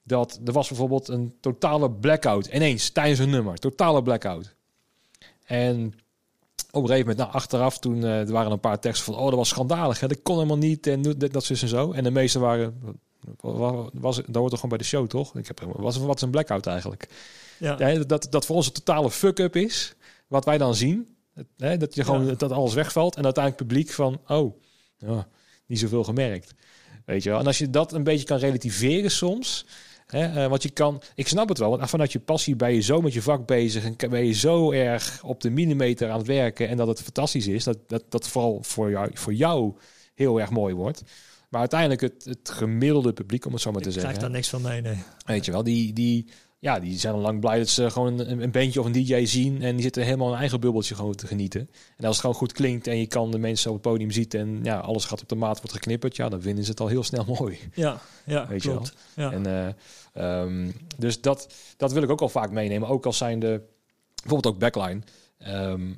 [0.03, 4.55] Dat er was bijvoorbeeld een totale blackout ineens tijdens een nummer, totale blackout.
[5.45, 5.93] En
[6.71, 9.35] op een gegeven moment, nou, achteraf, toen er waren een paar teksten van, oh, dat
[9.35, 11.91] was schandalig, hè, dat kon helemaal niet en dat, zus en zo.
[11.91, 12.81] En de meeste waren,
[13.41, 15.35] was, dat hoort toch gewoon bij de show, toch?
[15.35, 17.07] Ik heb, was, wat is een blackout eigenlijk?
[17.59, 17.75] Ja.
[17.79, 19.95] Ja, dat, dat voor ons een totale fuck-up is.
[20.27, 21.15] Wat wij dan zien.
[21.33, 22.33] Het- Hè, dat je gewoon Ja.
[22.33, 23.15] dat alles wegvalt.
[23.15, 24.55] En uiteindelijk publiek van, oh,
[25.65, 26.53] niet zoveel gemerkt.
[27.05, 27.39] Weet je wel.
[27.39, 29.65] En als je dat een beetje kan relativeren soms.
[30.05, 32.81] Hè, eh, want je kan, ik snap het wel, want vanuit je passie ben je
[32.81, 36.27] zo met je vak bezig en ben je zo erg op de millimeter aan het
[36.27, 39.73] werken en dat het fantastisch is, dat dat, dat vooral voor jou, voor jou
[40.13, 41.03] heel erg mooi wordt.
[41.55, 44.11] Maar uiteindelijk het, het gemiddelde publiek, om het zo maar te Ik zeggen.
[44.11, 45.03] krijg daar niks van mee, nee.
[45.25, 46.27] Weet je wel, die, die,
[46.59, 49.25] ja, die zijn al lang blij dat ze gewoon een, een bandje of een DJ
[49.25, 49.61] zien.
[49.61, 51.69] En die zitten helemaal een eigen bubbeltje gewoon te genieten.
[51.97, 54.29] En als het gewoon goed klinkt en je kan de mensen op het podium zien
[54.29, 56.15] en ja, alles gaat op de maat, wordt geknipperd.
[56.15, 57.59] Ja, dan vinden ze het al heel snel mooi.
[57.73, 58.93] Ja, ja Weet je klopt.
[59.15, 59.31] Ja.
[59.31, 59.67] En, eh,
[60.13, 62.87] ehm, dus dat, dat wil ik ook al vaak meenemen.
[62.87, 63.61] Ook als zijn de,
[64.15, 65.01] bijvoorbeeld ook backline.
[65.37, 65.93] Ehm,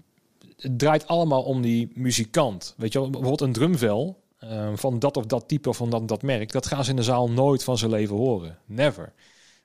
[0.57, 2.73] het draait allemaal om die muzikant.
[2.77, 6.07] Weet je wel, bijvoorbeeld een drumvel ehm, van dat of dat type of van dat,
[6.07, 6.51] dat merk.
[6.51, 8.57] Dat gaan ze in de zaal nooit van zijn leven horen.
[8.65, 9.13] Never.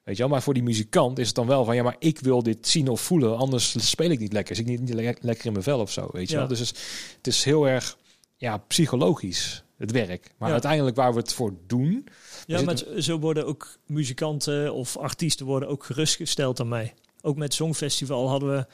[0.05, 2.19] Weet je wel, maar voor die muzikant is het dan wel van ja, maar ik
[2.21, 4.57] wil dit zien of voelen, anders speel ik niet lekker.
[4.57, 6.39] Zit ik niet, niet le- lekker in mijn vel of zo, weet je Ja.
[6.39, 6.49] wel.
[6.49, 6.83] Dus het is,
[7.17, 7.99] het is heel erg
[8.37, 10.31] ja, psychologisch, het werk.
[10.39, 10.53] Maar Ja.
[10.53, 12.07] uiteindelijk waar we het voor doen,
[12.47, 16.95] Ja, maar zo- zo worden ook muzikanten of artiesten worden ook gerustgesteld aan mij.
[17.21, 18.67] Ook met Songfestival hadden we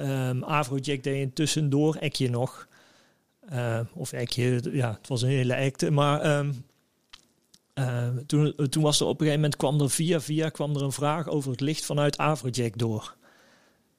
[0.00, 2.68] ehm Afrojack deed een tussendoor ekje nog.
[3.52, 5.90] Eh, of ekje, ja, het was een hele act.
[5.90, 6.52] Maar ehm,
[7.74, 10.82] eh, toen, toen was er op een gegeven moment kwam er via via kwam er
[10.82, 13.16] een vraag over het licht vanuit Afrojack door.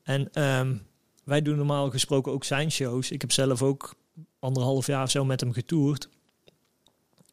[0.04, 0.76] En ehm,
[1.24, 3.12] wij doen normaal gesproken ook zijn shows.
[3.12, 3.95] Ik heb zelf ook
[4.39, 6.10] anderhalf jaar of zo met hem getoerd.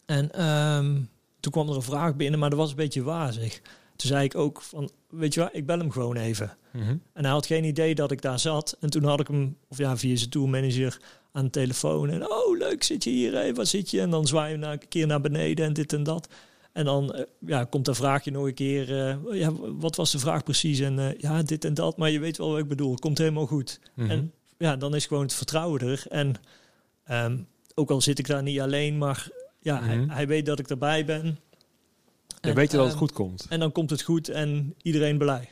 [0.06, 1.00] En ehm,
[1.40, 3.60] toen kwam er een vraag binnen, maar dat was een beetje wazig.
[3.96, 6.56] Toen zei ik ook van, weet je wat, ik bel hem gewoon even.
[7.12, 8.76] En hij had geen idee dat ik daar zat.
[8.80, 11.00] En toen had ik hem, of ja, via zijn tourmanager
[11.32, 12.10] aan de telefoon.
[12.10, 13.32] En oh, leuk, zit je hier?
[13.32, 14.00] Hey, waar zit je?
[14.00, 16.28] En dan zwaaien we naar- een keer naar beneden en dit en dat.
[16.72, 18.98] En dan eh, ja, komt dat vraagje nog een keer.
[19.08, 20.80] eh, ja, wat was de vraag precies?
[20.80, 21.96] En eh, ja, dit en dat.
[21.96, 22.94] Maar je weet wel wat ik bedoel.
[22.94, 23.80] Komt helemaal goed.
[23.94, 24.10] Mhm.
[24.10, 26.02] En ja, dan is gewoon het vertrouwen er.
[26.08, 26.34] En
[27.04, 27.38] ehm,
[27.74, 29.28] ook al zit ik daar niet alleen, maar
[29.60, 30.10] ja, hij, Mhm.
[30.10, 31.38] hij weet dat ik erbij ben.
[32.40, 33.46] Dan En, weet je dat het ehm, goed komt.
[33.48, 35.48] En dan komt het goed en iedereen blij.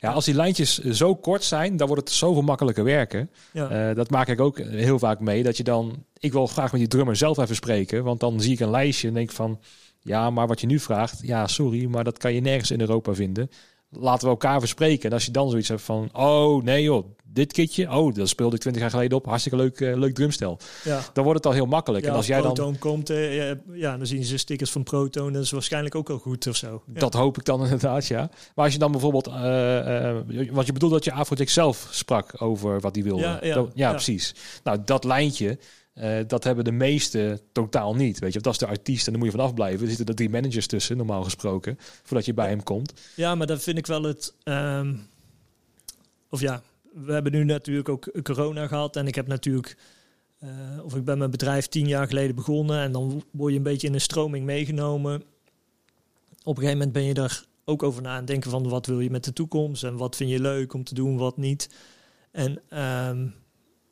[0.00, 3.30] Ja, als die lijntjes zo kort zijn, dan wordt het zoveel makkelijker werken.
[3.52, 5.42] Ja, Eh, dat maak ik ook heel vaak mee.
[5.42, 8.04] Dat je dan, ik wil graag met die drummer zelf even spreken.
[8.04, 9.60] Want dan zie ik een lijstje en denk van,
[10.02, 13.14] ja, maar wat je nu vraagt, ja, sorry, maar dat kan je nergens in Europa
[13.14, 13.50] vinden.
[13.90, 15.08] Laten we elkaar verspreken.
[15.08, 18.54] En als je dan zoiets hebt van, oh nee joh, dit kitje, oh, dat speelde
[18.54, 19.26] ik twintig jaar geleden op.
[19.26, 20.58] Hartstikke leuk, eh, leuk drumstel.
[20.84, 21.00] ja.
[21.12, 22.04] Dan wordt het al heel makkelijk.
[22.04, 24.82] Ja, en als jij dan, Proton komt, eh, ja, ja, dan zien ze stickers van
[24.82, 25.32] Proton.
[25.32, 26.82] Dat is waarschijnlijk ook al goed of zo.
[26.86, 28.30] Dat hoop ik dan inderdaad, ja.
[28.54, 30.16] Maar als je dan bijvoorbeeld, eh,
[30.50, 33.38] want je bedoelt dat je Afrojack zelf sprak over wat hij wilde.
[33.54, 33.90] Dat- ja.
[33.90, 34.34] precies.
[34.64, 35.58] Nou, dat lijntje,
[35.98, 38.18] eh, dat hebben de meeste totaal niet.
[38.18, 39.80] Weet je, dat is de artiest en dan moet je vanaf blijven.
[39.80, 42.92] Er zitten er drie managers tussen, normaal gesproken, voordat je bij hem komt.
[43.16, 44.34] Ja, maar dat vind ik wel het.
[44.42, 44.94] ehm,
[46.30, 48.96] of ja, we hebben nu natuurlijk ook corona gehad.
[48.96, 49.76] En ik heb natuurlijk.
[50.38, 50.48] eh,
[50.82, 52.80] of ik ben mijn bedrijf tien jaar geleden begonnen.
[52.80, 55.14] En dan word je een beetje in een stroming meegenomen.
[56.44, 59.00] Op een gegeven moment ben je daar ook over na aan denken van wat wil
[59.00, 59.84] je met de toekomst.
[59.84, 61.70] En wat vind je leuk om te doen, wat niet.
[62.30, 63.26] En ehm,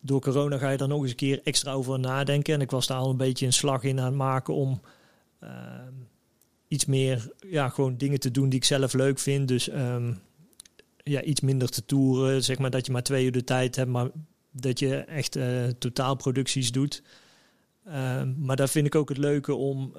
[0.06, 2.54] door corona ga je daar nog eens een keer extra over nadenken.
[2.54, 4.80] En ik was daar al een beetje een slag in aan het maken om.
[5.40, 5.92] ehm,
[6.68, 9.48] iets meer, ja, gewoon dingen te doen die ik zelf leuk vind.
[9.48, 10.12] Dus ehm,
[10.96, 12.44] ja, iets minder te toeren.
[12.44, 14.08] Zeg maar dat je maar twee uur de tijd hebt, maar
[14.50, 17.02] dat je echt eh, totaalproducties doet.
[17.84, 19.92] Ehm, maar daar vind ik ook het leuke om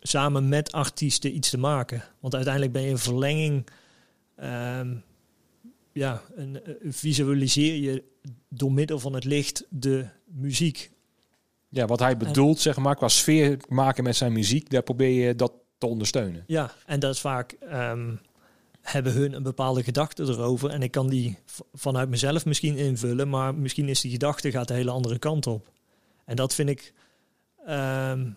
[0.00, 2.02] samen met artiesten iets te maken.
[2.20, 3.66] Want uiteindelijk ben je een verlenging.
[5.92, 8.04] ja, een, een- visualiseer je
[8.48, 10.90] door middel van het licht de muziek.
[11.68, 15.34] Ja, wat hij bedoelt, zeg maar, qua sfeer maken met zijn muziek, daar probeer je
[15.34, 16.44] dat te ondersteunen.
[16.46, 17.52] Ja, en dat is vaak.
[17.52, 18.14] ehm,
[18.84, 20.70] hebben hun een bepaalde gedachte erover.
[20.70, 21.38] En ik kan die
[21.72, 25.70] vanuit mezelf misschien invullen, maar misschien is die gedachte gaat de hele andere kant op.
[26.24, 26.92] En dat vind ik,
[27.66, 28.30] ehm,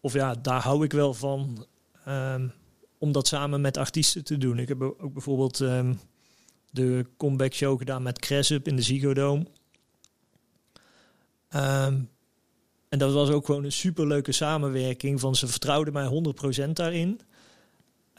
[0.00, 1.66] of ja, daar hou ik wel van
[2.08, 2.52] um,
[2.98, 4.58] om dat samen met artiesten te doen.
[4.58, 6.00] Ik heb ook bijvoorbeeld um,
[6.72, 9.46] de comeback show gedaan met Cressup in de Ziggo Dome.
[12.88, 15.20] en dat was ook gewoon een superleuke samenwerking.
[15.20, 16.32] Van ze vertrouwden mij
[16.66, 17.20] 100% daarin.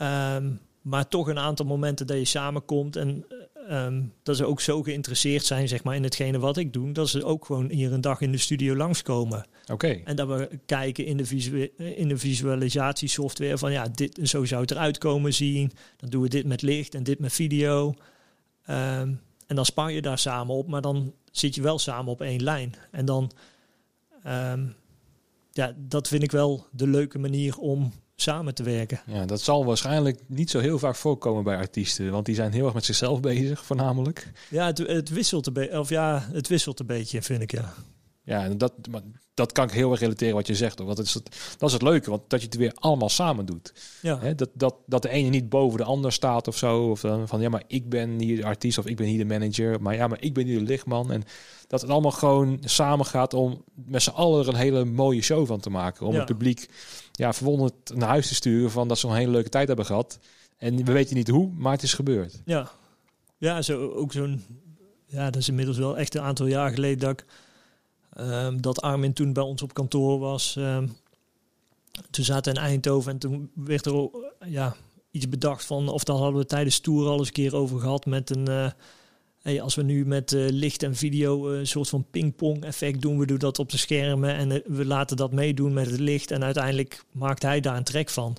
[0.01, 3.25] Um, maar toch een aantal momenten dat je samenkomt en
[3.67, 7.09] ehm, dat ze ook zo geïnteresseerd zijn zeg maar, in hetgene wat ik doe, dat
[7.09, 9.45] ze ook gewoon hier een dag in de studio langskomen.
[9.71, 10.01] Oké.
[10.03, 14.71] En dat we kijken in de, in de visualisatiesoftware van ja, dit, zo zou het
[14.71, 15.71] eruit komen zien.
[15.97, 17.93] Dan doen we dit met licht en dit met video.
[18.65, 19.13] Ehm,
[19.47, 22.43] en dan span je daar samen op, maar dan zit je wel samen op één
[22.43, 22.75] lijn.
[22.91, 23.31] En dan,
[24.23, 24.65] ehm,
[25.51, 29.01] ja, dat vind ik wel de leuke manier om samen te werken.
[29.05, 32.65] Ja, dat zal waarschijnlijk niet zo heel vaak voorkomen bij artiesten, want die zijn heel
[32.65, 34.31] erg met zichzelf bezig, voornamelijk.
[34.49, 37.73] Ja, het, het wisselt een beetje, of ja, het wisselt een beetje, vind ik ja.
[38.23, 38.73] Ja, en dat,
[39.33, 40.79] dat kan ik heel erg relateren wat je zegt.
[40.79, 43.45] Want dat is het, dat is het leuke, want dat je het weer allemaal samen
[43.45, 43.73] doet.
[44.01, 44.33] Ja.
[44.33, 46.89] Dat, dat, dat de ene niet boven de ander staat of zo.
[46.89, 49.25] Of dan van ja, maar ik ben hier de artiest of ik ben hier de
[49.25, 49.81] manager.
[49.81, 51.11] Maar ja, maar ik ben hier de lichtman.
[51.11, 51.23] En
[51.67, 55.47] dat het allemaal gewoon samen gaat om met z'n allen er een hele mooie show
[55.47, 56.05] van te maken.
[56.05, 56.69] Om het publiek
[57.11, 60.19] ja, verwonderd naar huis te sturen van dat ze een hele leuke tijd hebben gehad.
[60.57, 62.41] En we weten niet hoe, maar het is gebeurd.
[62.45, 62.71] Ja,
[63.37, 64.43] ja zo, ook zo'n...
[65.05, 67.25] Ja, dat is inmiddels wel echt een aantal jaar geleden dat ik
[68.15, 70.55] Ehm, dat Armin toen bij ons op kantoor was.
[70.55, 70.95] Um,
[72.09, 74.09] toen zaten in Eindhoven en toen werd er
[74.45, 74.75] ja,
[75.11, 78.05] iets bedacht van, of dan hadden we tijdens Tour al eens een keer over gehad
[78.05, 78.49] met een...
[78.49, 78.71] Uh,
[79.41, 83.01] hey, als we nu met uh, licht en video uh, een soort van pingpong effect
[83.01, 86.31] doen, we doen dat op de schermen en we laten dat meedoen met het licht
[86.31, 88.37] en uiteindelijk maakt hij daar een trek van.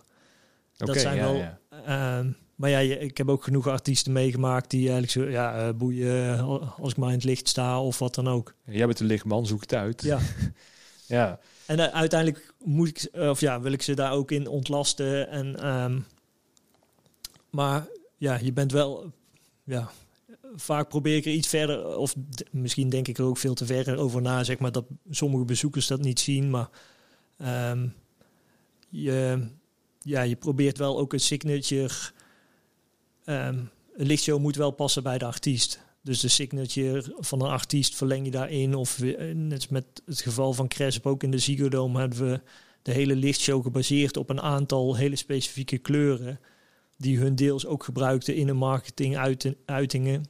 [0.76, 2.24] dat zijn wel ja.
[2.54, 6.40] Ehm, maar ja, ik heb ook genoeg artiesten meegemaakt die eigenlijk zo, ja, uh, boeien
[6.78, 8.54] als ik maar in het licht sta of wat dan ook.
[8.64, 10.02] Jij bent een lichtman, zoek het uit.
[10.02, 10.18] Ja.
[11.06, 11.38] ja.
[11.66, 15.28] En uh, uiteindelijk moet ik, of ja, wil ik ze daar ook in ontlasten.
[15.28, 16.06] En, um,
[17.50, 17.86] maar
[18.16, 19.12] ja, je bent wel,
[19.64, 19.90] ja,
[20.56, 22.14] vaak probeer ik er iets verder, of
[22.50, 25.86] misschien denk ik er ook veel te ver over na, zeg maar, dat sommige bezoekers
[25.86, 26.50] dat niet zien.
[26.50, 26.68] Maar
[27.70, 27.94] um,
[28.88, 29.46] je,
[30.00, 31.94] ja, je probeert wel ook een signature
[33.24, 35.82] um, een lichtshow moet wel passen bij de artiest.
[36.02, 38.74] Dus de signature van een artiest verleng je daarin.
[38.74, 42.40] Of eh, net met het geval van Cresp ook in de Ziggo Dome hebben we
[42.82, 46.40] de hele lichtshow gebaseerd op een aantal hele specifieke kleuren.
[46.96, 49.16] Die hun deels ook gebruikten in de marketing
[49.66, 50.24] uitingen.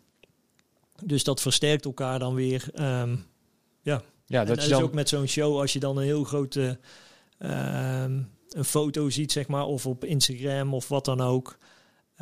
[1.04, 2.68] Dus dat versterkt elkaar dan weer.
[2.74, 3.24] Um,
[3.82, 4.82] ja, ja dat, is dan...
[4.82, 6.78] ook met zo'n show als je dan een heel grote
[7.38, 11.58] um, een foto ziet, zeg maar, of op Instagram of wat dan ook.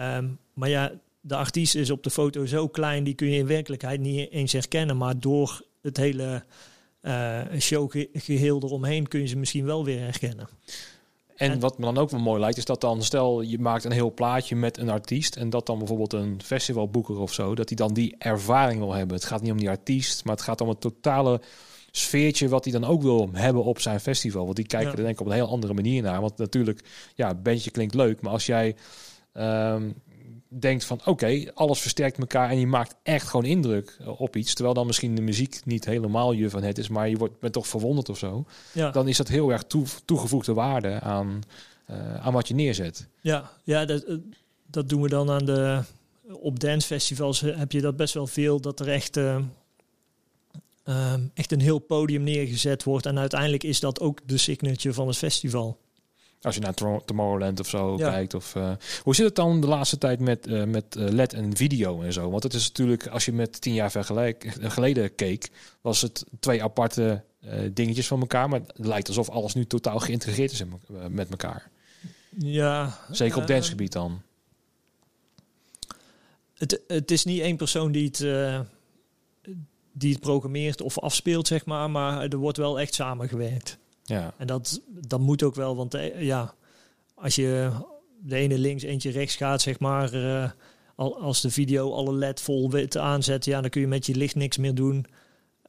[0.03, 3.47] Um, maar ja, de artiest is op de foto zo klein, die kun je in
[3.47, 4.97] werkelijkheid niet eens herkennen.
[4.97, 6.45] Maar door het hele
[7.03, 10.49] uh, showgeheel eromheen kun je ze misschien wel weer herkennen.
[11.37, 13.93] En, wat me dan ook wel mooi lijkt, is dat dan, stel je maakt een
[13.93, 17.77] heel plaatje met een artiest en dat dan bijvoorbeeld een festivalboeker of zo, dat hij
[17.77, 19.17] dan die ervaring wil hebben.
[19.17, 21.41] Het gaat niet om die artiest, maar het gaat om het totale
[21.91, 24.45] sfeertje wat hij dan ook wil hebben op zijn festival.
[24.45, 26.21] Want die kijken er denk ik op een heel andere manier naar.
[26.21, 26.81] Want natuurlijk,
[27.15, 28.77] ja, bandje klinkt leuk, maar als jij
[29.35, 29.95] um,
[30.61, 34.55] denkt van oké, alles versterkt elkaar en je maakt echt gewoon indruk op iets.
[34.55, 37.53] Terwijl dan misschien de muziek niet helemaal je van het is, maar je wordt, bent
[37.53, 38.45] toch verwonderd of zo.
[38.73, 38.91] Ja.
[38.91, 41.43] Dan is dat heel erg toe, toegevoegde waarde aan,
[41.91, 43.09] uh, aan wat je neerzet.
[43.21, 44.17] Ja, ja dat, eh,
[44.67, 45.83] dat doen we dan aan de.
[46.33, 49.17] Op dancefestivals heb je dat best wel veel, dat er echt.
[49.17, 49.39] Uh,
[51.35, 53.07] echt een heel podium neergezet wordt.
[53.07, 55.79] En uiteindelijk is dat ook de signature van het festival.
[56.43, 56.75] Als je naar
[57.05, 58.35] Tomorrowland of zo kijkt.
[58.35, 58.73] Of, uh,
[59.03, 62.13] hoe zit het dan de laatste tijd met, uh, met uh, LED en video en
[62.13, 62.31] zo?
[62.31, 66.63] Want het is natuurlijk, als je met tien jaar vergelijk, geleden keek, was het twee
[66.63, 67.25] aparte
[67.73, 68.49] dingetjes van elkaar.
[68.49, 71.71] Maar het lijkt alsof alles nu totaal geïntegreerd is in, met elkaar.
[72.39, 72.99] Ja.
[73.11, 74.23] Zeker op dancegebied dan.
[76.55, 78.19] Het, het is niet één persoon die het,
[79.93, 81.91] die het programmeert of afspeelt, zeg maar.
[81.91, 83.79] Maar er wordt wel echt samengewerkt.
[84.03, 84.35] Ja.
[84.37, 86.55] En dat, dat moet ook wel, want eh, ja,
[87.15, 87.71] als je
[88.19, 90.51] de ene links, eentje rechts gaat, zeg maar, uh,
[90.97, 94.35] als de video alle LED vol wit aanzet, ja, dan kun je met je licht
[94.35, 95.07] niks meer doen.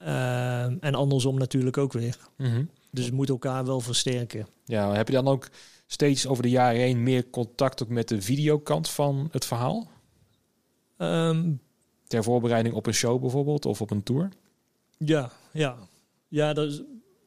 [0.02, 2.18] Uh, en andersom natuurlijk ook weer.
[2.38, 4.48] Mm Dus het moet elkaar wel versterken.
[4.66, 5.50] Ja, heb je dan ook
[5.88, 9.92] steeds over de jaren heen meer contact ook met de videokant van het verhaal?
[10.98, 11.62] Um,
[12.08, 14.30] Ter voorbereiding op een show bijvoorbeeld of op een tour?
[14.98, 15.78] Ja, ja.
[16.28, 16.82] Ja, dat is,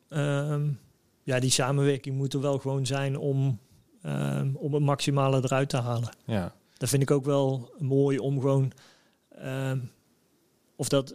[0.08, 0.78] um,
[1.26, 3.58] ja, die samenwerking moet er wel gewoon zijn om,
[4.06, 6.08] um, om het maximale eruit te halen.
[6.26, 6.54] Ja.
[6.76, 8.72] dat vind ik ook wel mooi om gewoon.
[9.28, 9.78] ehm,
[10.76, 11.14] of dat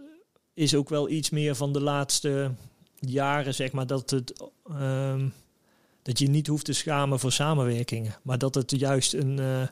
[0.53, 2.51] is ook wel iets meer van de laatste
[2.99, 4.49] jaren, zeg maar, dat het.
[4.70, 5.28] ehm,
[6.01, 9.68] dat je niet hoeft te schamen voor samenwerkingen, maar dat het juist een, eh,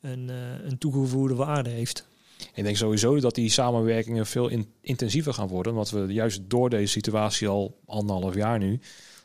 [0.00, 2.06] een, eh, een toegevoegde waarde heeft.
[2.54, 5.72] Ik denk sowieso dat die samenwerkingen veel in- intensiever gaan worden.
[5.72, 8.80] Omdat we juist door deze situatie al anderhalf jaar nu.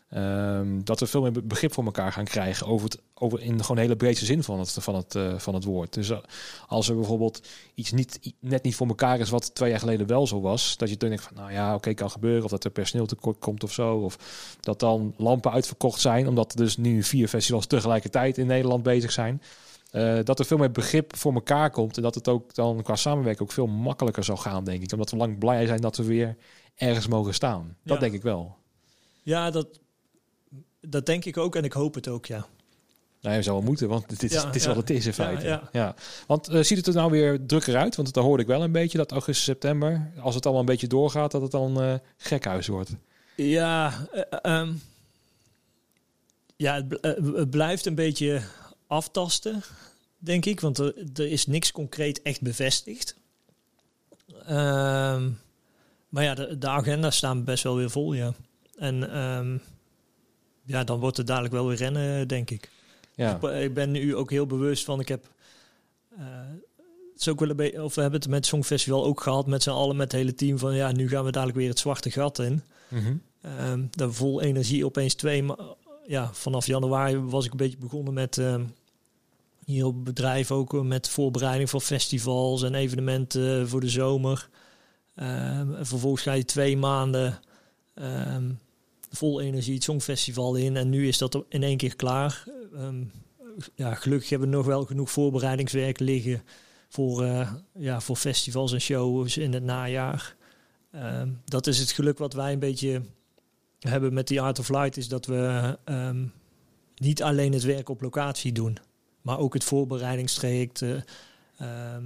[0.09, 2.67] Ehm, dat we veel meer be- begrip voor elkaar gaan krijgen.
[2.67, 5.53] Over het, over in gewoon de hele breedste zin van het, van het, eh, van
[5.53, 5.93] het woord.
[5.93, 6.17] Dus eh,
[6.67, 9.29] als er bijvoorbeeld iets niet, net niet voor elkaar is.
[9.29, 10.77] wat twee jaar geleden wel zo was.
[10.77, 12.43] dat je dan denkt van nou ja, oké, kan gebeuren.
[12.43, 13.95] Of dat er personeel tekort komt of zo.
[13.97, 14.17] Of
[14.59, 16.27] dat dan lampen uitverkocht zijn.
[16.27, 19.41] Omdat er dus nu vier festivals tegelijkertijd in Nederland bezig zijn.
[19.91, 21.97] Eh, dat er veel meer begrip voor elkaar komt.
[21.97, 24.91] En dat het ook dan qua samenwerking ook veel makkelijker zal gaan, denk ik.
[24.91, 26.37] Omdat we lang blij zijn dat we weer
[26.75, 27.75] ergens mogen staan.
[27.83, 28.01] Dat Ja.
[28.01, 28.55] denk ik wel.
[29.23, 29.67] Ja, dat,
[30.81, 32.45] dat denk ik ook en ik hoop het ook, ja.
[33.21, 34.67] Nou, je zou wel moeten, want dit is, Ja, het is ja.
[34.67, 35.45] wat het is in feite.
[35.45, 35.95] Ja, ja.
[36.27, 37.95] Want eh, ziet het er nou weer drukker uit?
[37.95, 40.11] Want dat hoorde ik wel een beetje, dat augustus, september.
[40.19, 42.91] Als het allemaal een beetje doorgaat, dat het dan eh gekhuis wordt.
[43.35, 44.73] Ja, eh, ehm,
[46.55, 47.07] ja het, bl-
[47.37, 48.41] het blijft een beetje
[48.87, 49.63] aftasten,
[50.17, 50.59] denk ik.
[50.59, 53.15] Want er, er is niks concreet echt bevestigd.
[54.45, 55.29] Ehm,
[56.09, 58.33] maar ja, de, de agenda's staan best wel weer vol, ja.
[58.77, 59.57] En ehm,
[60.67, 62.69] ja, dan wordt het dadelijk wel weer rennen, denk ik.
[63.15, 65.25] Ja, Ik, ik ben nu ook heel bewust van, ik heb...
[66.17, 66.25] eh,
[67.13, 69.47] het is ook wel een beetje, of we hebben het met het Songfestival ook gehad
[69.47, 71.79] met z'n allen, met het hele team van ja, nu gaan we dadelijk weer het
[71.79, 72.61] zwarte gat in.
[73.91, 75.43] Daar vol energie opeens twee.
[75.43, 75.75] ma-
[76.07, 78.63] Ja, vanaf januari was ik een beetje begonnen met ehm,
[79.65, 84.49] hier op het bedrijf ook eh, met voorbereiding voor festivals en evenementen voor de zomer.
[85.15, 87.39] Ehm, en vervolgens ga je twee maanden
[89.17, 90.77] vol energie het Songfestival in.
[90.77, 92.43] En nu is dat in één keer klaar.
[92.75, 93.03] Ehm,
[93.75, 96.43] ja, gelukkig hebben we nog wel genoeg voorbereidingswerk liggen
[96.89, 100.35] voor, eh, ja, voor festivals en shows in het najaar.
[100.91, 103.01] Ehm, dat is het geluk wat wij een beetje
[103.79, 106.25] hebben met die Art of Light, is dat we ehm,
[106.95, 108.77] niet alleen het werk op locatie doen,
[109.21, 110.81] maar ook het voorbereidingstraject.
[110.81, 111.97] eh,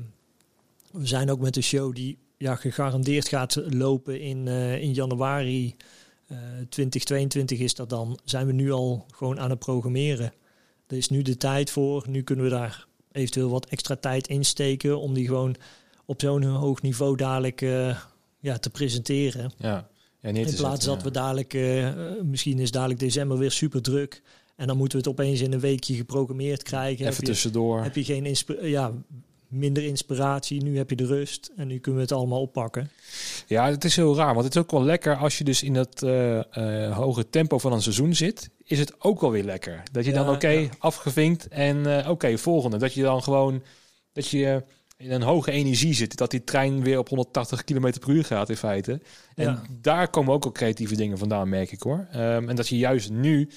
[0.91, 5.75] we zijn ook met een show die ja, gegarandeerd gaat lopen in, eh, in januari
[6.69, 8.19] 2022 is dat dan.
[8.23, 10.33] Zijn we nu al gewoon aan het programmeren.
[10.87, 12.05] Er is nu de tijd voor.
[12.09, 15.55] Nu kunnen we daar eventueel wat extra tijd in steken om die gewoon
[16.05, 17.97] op zo'n hoog niveau dadelijk eh,
[18.39, 19.51] ja, te presenteren.
[19.57, 19.89] ja.
[20.21, 21.03] ja In plaats zetten, dat ja.
[21.03, 24.21] we dadelijk, eh, eh, misschien is dadelijk december weer super druk.
[24.55, 27.05] En dan moeten we het opeens in een weekje geprogrammeerd krijgen.
[27.05, 27.83] Even heb, je, tussendoor.
[27.83, 28.93] heb je geen ja,
[29.51, 30.63] minder inspiratie.
[30.63, 32.91] Nu heb je de rust en nu kunnen we het allemaal oppakken.
[33.47, 34.33] Ja, het is heel raar.
[34.33, 36.39] Want het is ook wel lekker als je dus in dat eh,
[36.87, 38.49] eh, hoge tempo van een seizoen zit.
[38.63, 39.83] Is het ook wel weer lekker.
[39.91, 40.69] Dat je dan oké, ja.
[40.79, 42.77] afgevinkt en eh, oké, volgende.
[42.77, 43.63] Dat je dan gewoon,
[44.13, 44.63] dat je
[44.97, 46.17] in een hoge energie zit.
[46.17, 49.01] Dat die trein weer op 180 km per uur gaat in feite.
[49.35, 49.61] En Ja.
[49.81, 52.07] daar komen ook al creatieve dingen vandaan, merk ik hoor.
[52.11, 53.49] Ehm, en dat je juist nu,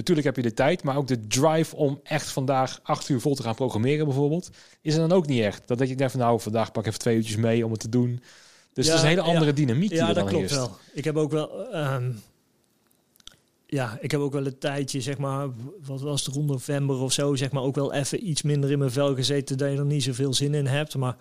[0.00, 3.34] natuurlijk heb je de tijd, maar ook de drive om echt vandaag acht uur vol
[3.34, 4.50] te gaan programmeren bijvoorbeeld.
[4.80, 5.68] Is er dan ook niet echt.
[5.68, 7.80] Dat dat je denkt van nou, vandaag pak ik even twee uurtjes mee om het
[7.80, 8.22] te doen.
[8.72, 9.32] Dus Ja, het is een hele ja.
[9.34, 10.66] andere dynamiek die Ja, er dat dan klopt heerst.
[10.66, 10.76] wel.
[10.92, 11.72] Ik heb ook wel...
[11.72, 12.12] ehm,
[13.66, 15.48] ja, ik heb ook wel een tijdje, zeg maar,
[15.84, 18.78] wat was het, rond november of zo, zeg maar, ook wel even iets minder in
[18.78, 20.96] mijn vel gezeten, dat je er niet zoveel zin in hebt.
[20.96, 21.16] Maar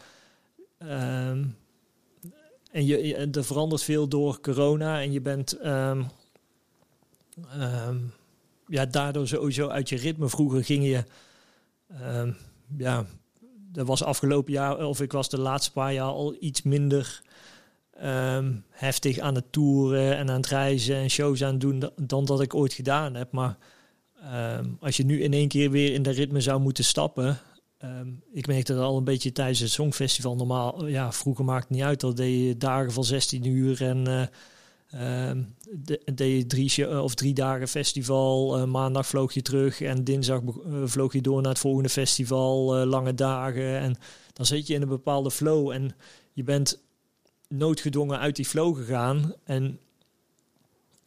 [0.77, 1.43] ehm,
[2.71, 6.01] en je, je- er verandert veel door corona en je bent ehm,
[8.69, 10.29] ja, daardoor sowieso uit je ritme.
[10.29, 11.03] Vroeger ging je,
[11.87, 12.31] ehm,
[12.77, 13.05] ja,
[13.71, 17.21] dat was afgelopen jaar, of ik was de laatste paar jaar al iets minder
[17.99, 21.91] ehm, heftig aan het toeren en aan het reizen en shows aan het doen da-
[21.95, 23.31] dan dat ik ooit gedaan heb.
[23.31, 23.57] Maar
[24.21, 27.37] ehm, als je nu in één keer weer in dat ritme zou moeten stappen.
[28.33, 30.35] ik merkte dat al een beetje tijdens het Songfestival.
[30.35, 31.99] Normaal, ja, vroeger maakte het niet uit.
[31.99, 34.27] Dat deed je dagen van 16 uur en eh,
[36.13, 38.57] deed je drie, show- of drie dagen festival.
[38.57, 42.77] Eh, maandag vloog je terug en dinsdag eh, vloog je door naar het volgende festival.
[42.77, 43.79] eh, lange dagen.
[43.79, 43.95] En
[44.33, 45.95] dan zit je in een bepaalde flow en
[46.33, 46.81] je bent
[47.47, 49.33] noodgedwongen uit die flow gegaan.
[49.43, 49.79] En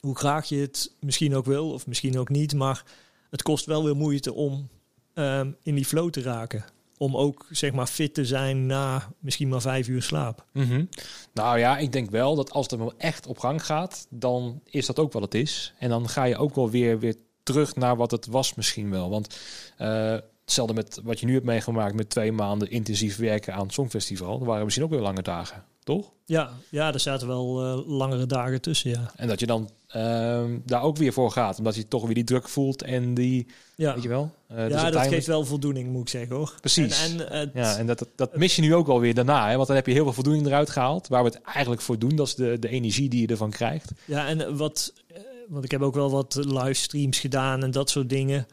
[0.00, 2.84] hoe graag je het misschien ook wil, of misschien ook niet, maar
[3.30, 4.68] het kost wel weer moeite om
[5.14, 6.64] ehm, in die flow te raken.
[7.02, 10.44] Om ook zeg maar fit te zijn na misschien maar vijf uur slaap.
[10.52, 10.84] Mhm.
[11.32, 14.86] Nou ja, ik denk wel dat als het wel echt op gang gaat, dan is
[14.86, 15.72] dat ook wat het is.
[15.78, 19.10] En dan ga je ook wel weer, weer terug naar wat het was misschien wel.
[19.10, 19.36] Want
[19.76, 23.72] eh, hetzelfde met wat je nu hebt meegemaakt met twee maanden intensief werken aan het
[23.72, 24.44] Songfestival.
[24.44, 26.12] Waren misschien ook weer lange dagen, toch?
[26.24, 29.12] Ja, ja er zaten wel eh, langere dagen tussen, ja.
[29.16, 31.58] En dat je dan ehm, daar ook weer voor gaat.
[31.58, 34.22] Omdat je toch weer die druk voelt en die, Ja, weet je wel.
[34.48, 36.54] Eh, dus ja dat uiteindelijk- geeft wel voldoening, moet ik zeggen hoor.
[36.60, 37.04] Precies.
[37.10, 39.48] En, en, het- Ja, en dat, dat, dat mis je nu ook wel weer daarna.
[39.48, 39.54] Hè?
[39.56, 41.08] Want dan heb je heel veel voldoening eruit gehaald.
[41.08, 43.92] Waar we het eigenlijk voor doen, dat is de, de energie die je ervan krijgt.
[44.04, 48.08] Ja, en wat, eh, want ik heb ook wel wat livestreams gedaan en dat soort
[48.08, 48.46] dingen.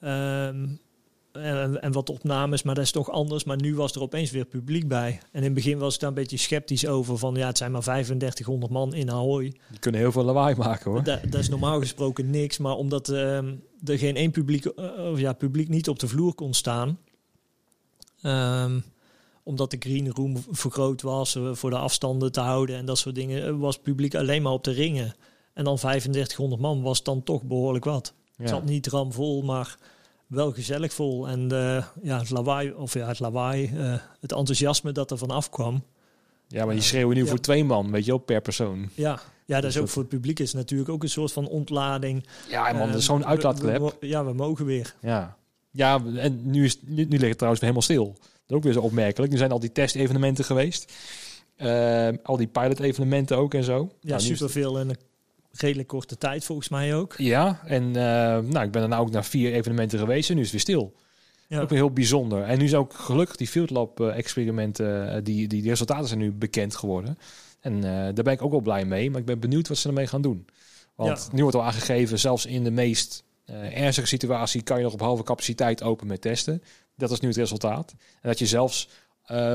[0.00, 0.66] Ehm,
[1.42, 3.44] en, en wat opnames, maar dat is toch anders.
[3.44, 5.08] Maar nu was er opeens weer publiek bij.
[5.32, 7.18] En in het begin was ik daar een beetje sceptisch over.
[7.18, 9.42] Van ja, het zijn maar 3500 man in Ahoy.
[9.70, 11.02] Die kunnen heel veel lawaai maken hoor.
[11.02, 12.58] Da- dat is normaal gesproken niks.
[12.58, 14.66] Maar omdat ehm, er geen één publiek,
[15.12, 16.98] of ja, publiek niet op de vloer kon staan.
[18.22, 18.80] ehm,
[19.42, 23.14] omdat de green room vergroot was eh, voor de afstanden te houden en dat soort
[23.14, 25.14] dingen, eh, was het publiek alleen maar op de ringen.
[25.52, 28.14] En dan 3500 man was dan toch behoorlijk wat.
[28.36, 29.78] Het zat niet ramvol, maar
[30.26, 31.28] wel gezellig vol.
[31.28, 35.30] En eh, ja, het lawaai, of ja, het lawaai, eh, het enthousiasme dat er van
[35.30, 35.82] afkwam.
[36.48, 37.28] ja, maar die schreeuwen nu Ja.
[37.28, 38.88] voor twee man, weet je wel, per persoon.
[38.94, 41.32] Ja, ja dat Dus is ook dat- voor het publiek is natuurlijk ook een soort
[41.32, 42.26] van ontlading.
[42.48, 43.96] Ja, man, dat is Eh, zo'n uitlaatklep.
[44.00, 44.94] ja, we mogen weer.
[45.00, 45.36] Ja,
[45.70, 48.04] ja en nu, is, nu, nu ligt het trouwens weer helemaal stil.
[48.18, 49.32] Dat is ook weer zo opmerkelijk.
[49.32, 50.92] Nu zijn al die testevenementen geweest.
[52.22, 53.90] Al die pilot-evenementen ook en zo.
[54.00, 54.96] Ja, Nou, superveel een
[55.60, 57.14] redelijk korte tijd volgens mij ook.
[57.16, 58.02] Ja, en eh,
[58.38, 60.94] nou, ik ben daarna ook naar vier evenementen geweest en nu is het weer stil.
[61.48, 61.60] Ja.
[61.60, 62.42] Ook weer heel bijzonder.
[62.42, 66.20] En nu is ook gelukkig die Field Lab eh, experimenten, die, die, die resultaten zijn
[66.20, 67.18] nu bekend geworden.
[67.60, 69.88] En eh, daar ben ik ook wel blij mee, maar ik ben benieuwd wat ze
[69.88, 70.46] ermee gaan doen.
[70.94, 71.36] Want Ja.
[71.36, 73.24] nu wordt al aangegeven, zelfs in de meest
[73.70, 76.62] ernstige situatie kan je nog op halve capaciteit open met testen.
[76.96, 77.90] Dat is nu het resultaat.
[77.90, 78.88] En dat je zelfs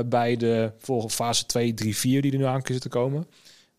[0.06, 3.26] bij de volgende fase 2, 3, 4 die er nu aan zitten te komen,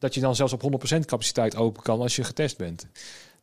[0.04, 0.62] dat je dan zelfs op
[0.96, 2.88] 100% capaciteit open kan als je getest bent.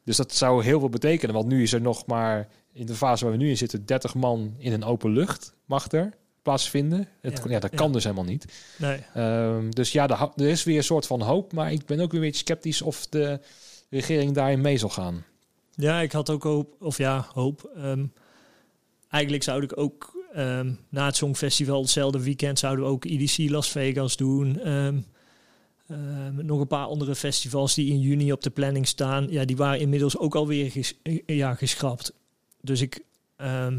[0.05, 3.25] Dus dat zou heel veel betekenen, want nu is er nog maar in de fase
[3.25, 7.09] waar we nu in zitten 30 man in een open lucht mag er plaatsvinden.
[7.21, 7.77] Het, ja, Ja, dat ja.
[7.77, 8.45] kan dus helemaal niet.
[8.79, 8.99] Nee.
[9.15, 12.11] Ehm, dus ja, er, er is weer een soort van hoop, maar ik ben ook
[12.11, 13.41] weer een beetje sceptisch of de
[13.91, 15.25] regering daarin mee zal gaan.
[15.75, 17.71] Ja, ik had ook hoop, of ja, hoop.
[17.77, 18.05] Ehm,
[19.09, 23.71] eigenlijk zou ik ook ehm, na het Songfestival, hetzelfde weekend, zouden we ook EDC Las
[23.71, 24.61] Vegas doen.
[25.91, 29.27] Ehm, nog een paar andere festivals die in juni op de planning staan.
[29.31, 32.13] Ja, die waren inmiddels ook alweer ges, eh, ja, geschrapt.
[32.61, 33.05] Dus ik,
[33.37, 33.79] ehm,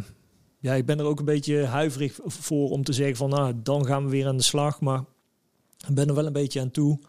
[0.59, 3.86] ja, ik ben er ook een beetje huiverig voor om te zeggen van, nou, dan
[3.86, 4.82] gaan we weer aan de slag.
[4.82, 5.03] Maar
[5.88, 6.99] ik ben er wel een beetje aan toe.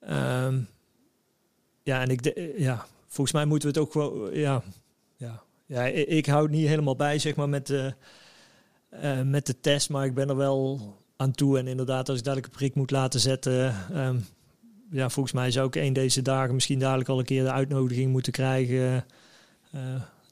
[0.00, 0.60] Ehm,
[1.82, 4.62] ja, en ik, de, ja, volgens mij moeten we het ook wel, ja,
[5.16, 7.94] ja, ja, ik, ik hou het niet helemaal bij, zeg maar, met de,
[8.88, 10.80] eh, met de test, maar ik ben er wel
[11.22, 11.58] aan toe.
[11.58, 14.16] En inderdaad, als ik dadelijk een prik moet laten zetten, ehm,
[14.90, 18.12] ja, volgens mij zou ik een deze dagen misschien dadelijk al een keer de uitnodiging
[18.12, 19.04] moeten krijgen.
[19.70, 19.80] Eh,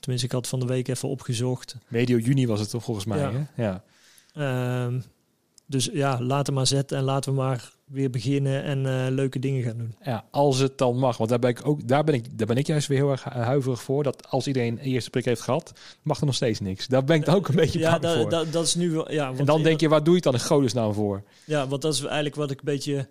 [0.00, 1.76] tenminste, ik had van de week even opgezocht.
[1.88, 3.18] Medio juni was het toch volgens mij.
[3.18, 3.32] Ja.
[3.32, 3.62] Hè?
[3.62, 3.82] Ja.
[4.34, 5.00] Ehm,
[5.70, 9.38] dus ja, laten we maar zetten en laten we maar weer beginnen en eh, leuke
[9.38, 9.94] dingen gaan doen.
[10.02, 11.16] ja, als het dan mag.
[11.16, 13.24] Want daar ben ik ook, daar ben ik, daar ben ik juist weer heel erg
[13.24, 14.02] hu- huiverig voor.
[14.02, 16.86] Dat als iedereen een eerste prik heeft gehad, mag er nog steeds niks.
[16.86, 18.30] Daar ben ik dan ook een beetje Ja, bang voor.
[18.30, 19.12] da- dat is nu wel.
[19.12, 21.22] Ja, want en dan denk je, waar doe je het dan in godesnaam voor?
[21.44, 23.08] Ja, want dat is eigenlijk wat ik een beetje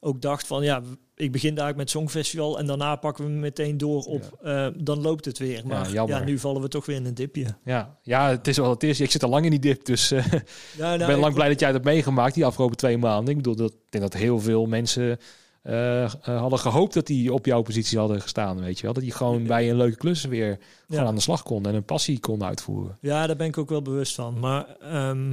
[0.00, 0.82] ook dacht van ja,
[1.14, 5.24] ik begin daar met Songfestival en daarna pakken we meteen door op, eh, dan loopt
[5.24, 5.66] het weer.
[5.66, 7.46] Maar ja, nu vallen we toch weer in een dipje.
[7.64, 9.00] Ja, ja, het is wel het is.
[9.00, 10.42] Ik zit al lang in die dip, dus eh, ik
[10.78, 13.30] nou, ben lang ik- blij dat jij dat hebt meegemaakt die afgelopen twee maanden.
[13.30, 15.18] Ik bedoel, dat, ik denk dat heel veel mensen
[15.62, 18.92] eh, hadden gehoopt dat die op jouw positie hadden gestaan, weet je wel.
[18.92, 21.84] Dat die gewoon bij een leuke klus weer gewoon aan de slag konden en een
[21.84, 22.98] passie konden uitvoeren.
[23.00, 24.38] Ja, daar ben ik ook wel bewust van.
[24.38, 25.32] Maar ehm,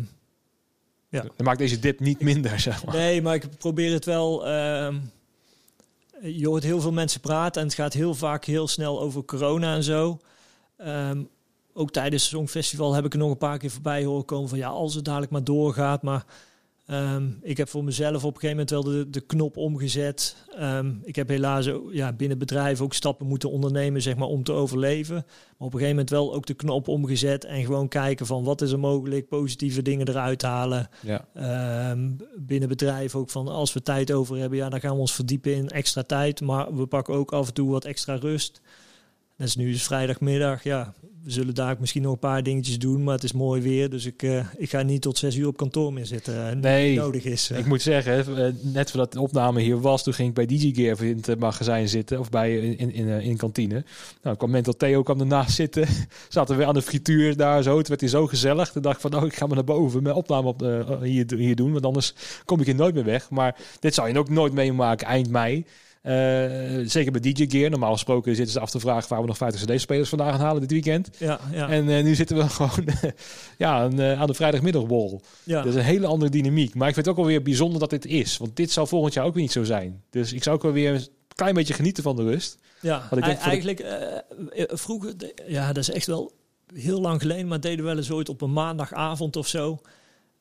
[1.14, 1.22] Ja.
[1.22, 2.96] Dat maakt deze dip niet minder, zeg maar.
[2.96, 4.48] nee, maar ik probeer het wel.
[4.48, 5.00] ehm,
[6.22, 9.76] je hoort heel veel mensen praten en het gaat heel vaak heel snel over corona
[9.76, 10.20] en zo.
[10.78, 11.22] Ehm,
[11.74, 14.58] ook tijdens het Songfestival heb ik er nog een paar keer voorbij horen komen van
[14.58, 16.02] ja, als het dadelijk maar doorgaat.
[16.02, 16.26] Maar
[16.94, 20.36] ehm, ik heb voor mezelf op een gegeven moment wel de, de knop omgezet.
[20.58, 24.52] Ehm, ik heb helaas ja, binnen bedrijven ook stappen moeten ondernemen zeg maar, om te
[24.52, 25.16] overleven.
[25.16, 28.62] Maar op een gegeven moment wel ook de knop omgezet en gewoon kijken van wat
[28.62, 30.90] is er mogelijk, positieve dingen eruit halen.
[31.02, 31.26] Ja.
[31.34, 35.14] Ehm, binnen bedrijven ook van als we tijd over hebben, ja, dan gaan we ons
[35.14, 36.42] verdiepen in extra tijd.
[36.42, 38.62] Maar we pakken ook af en toe wat extra rust.
[39.38, 40.64] Dat is nu vrijdagmiddag.
[40.64, 40.94] Ja,
[41.24, 43.90] we zullen daar misschien nog een paar dingetjes doen, maar het is mooi weer.
[43.90, 46.50] Dus ik, eh, ik ga niet tot zes uur op kantoor meer zitten.
[46.50, 46.96] eh, Nee.
[46.96, 47.50] nodig is.
[47.50, 47.58] eh.
[47.58, 50.92] Ik moet zeggen, net voordat de opname hier was, toen ging ik bij DJ Gear
[50.94, 52.20] even in het magazijn zitten.
[52.20, 53.84] Of bij in, in, in, kantine.
[54.22, 55.88] Nou, kwam Mental Theo kwam ernaast zitten.
[56.30, 57.78] Zaten we aan de frituur daar zo.
[57.78, 58.72] Het werd hij zo gezellig.
[58.72, 60.04] Toen dacht ik van, oh, ik ga maar naar boven.
[60.04, 60.60] Mijn opname op,
[61.02, 61.72] hier, hier doen.
[61.72, 62.14] Want anders
[62.46, 63.30] kom ik hier nooit meer weg.
[63.30, 65.66] Maar dit zou je ook nooit meemaken eind mei.
[66.86, 67.70] Zeker bij DJ Gear.
[67.70, 70.62] Normaal gesproken zitten ze af te vragen waar we nog 50 CD-spelers vandaag gaan halen
[70.62, 71.10] dit weekend.
[71.18, 72.86] ja, ja, En eh, nu zitten we gewoon
[73.58, 75.22] ja, aan, eh, aan de vrijdagmiddagwol.
[75.44, 75.58] ja.
[75.62, 76.76] Dat is een hele andere dynamiek.
[76.76, 78.38] Maar ik vind het ook wel weer bijzonder dat dit is.
[78.38, 80.04] Want dit zal volgend jaar ook weer niet zo zijn.
[80.10, 82.58] Dus ik zou ook wel weer klein beetje genieten van de rust.
[82.82, 84.18] Ja, ik denk de- eigenlijk eh,
[84.68, 85.14] vroeger,
[85.48, 86.32] ja, dat is echt wel
[86.74, 89.80] heel lang geleden, maar deden we wel eens ooit op een maandagavond of zo.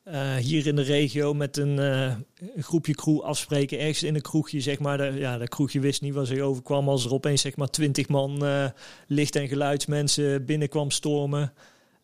[0.03, 2.15] Eh, hier in de regio met een, eh,
[2.55, 4.97] een groepje crew afspreken, ergens in een kroegje, zeg maar.
[4.97, 8.07] De, ja, dat kroegje wist niet wat zich overkwam als er opeens zeg maar twintig
[8.07, 8.65] man eh,
[9.07, 11.53] licht- en geluidsmensen binnenkwam stormen.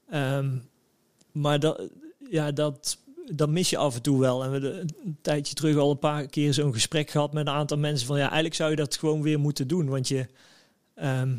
[0.09, 0.57] Ehm,
[1.31, 1.89] maar dat,
[2.29, 2.97] ja, dat,
[3.31, 4.43] dat mis je af en toe wel.
[4.43, 7.53] En we hebben een tijdje terug al een paar keer zo'n gesprek gehad met een
[7.53, 10.25] aantal mensen van ja, eigenlijk zou je dat gewoon weer moeten doen, want je,
[10.95, 11.35] ehm,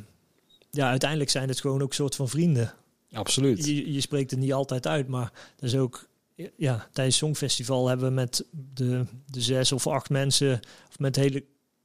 [0.70, 2.74] ja, uiteindelijk zijn het gewoon ook soort van vrienden.
[3.12, 3.66] Absoluut.
[3.66, 6.08] Je, je spreekt het niet altijd uit, maar dat is ook
[6.56, 11.14] ja, tijdens het Songfestival hebben we met de, de zes of acht mensen, of met
[11.14, 11.44] de hele,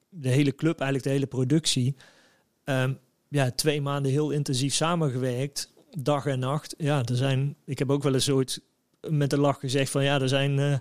[0.09, 1.95] de hele club, eigenlijk de hele productie,
[2.63, 2.93] ehm,
[3.29, 6.75] ja, twee maanden heel intensief samengewerkt, dag en nacht.
[6.77, 8.61] Ja, er zijn, ik heb ook wel eens ooit
[9.09, 10.77] met een lach gezegd van ja, er zijn eh,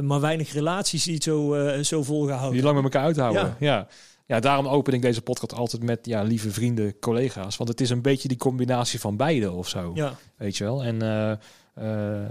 [0.00, 2.52] maar weinig relaties die het zo, eh, zo volgehouden.
[2.52, 3.42] Die lang met elkaar uithouden.
[3.42, 3.56] Ja.
[3.58, 3.86] Ja.
[4.26, 4.40] ja.
[4.40, 7.56] daarom open ik deze podcast altijd met ja, lieve vrienden, collega's.
[7.56, 9.90] Want het is een beetje die combinatie van beide of zo.
[9.94, 10.84] Ja, Weet je wel.
[10.84, 12.24] En eh,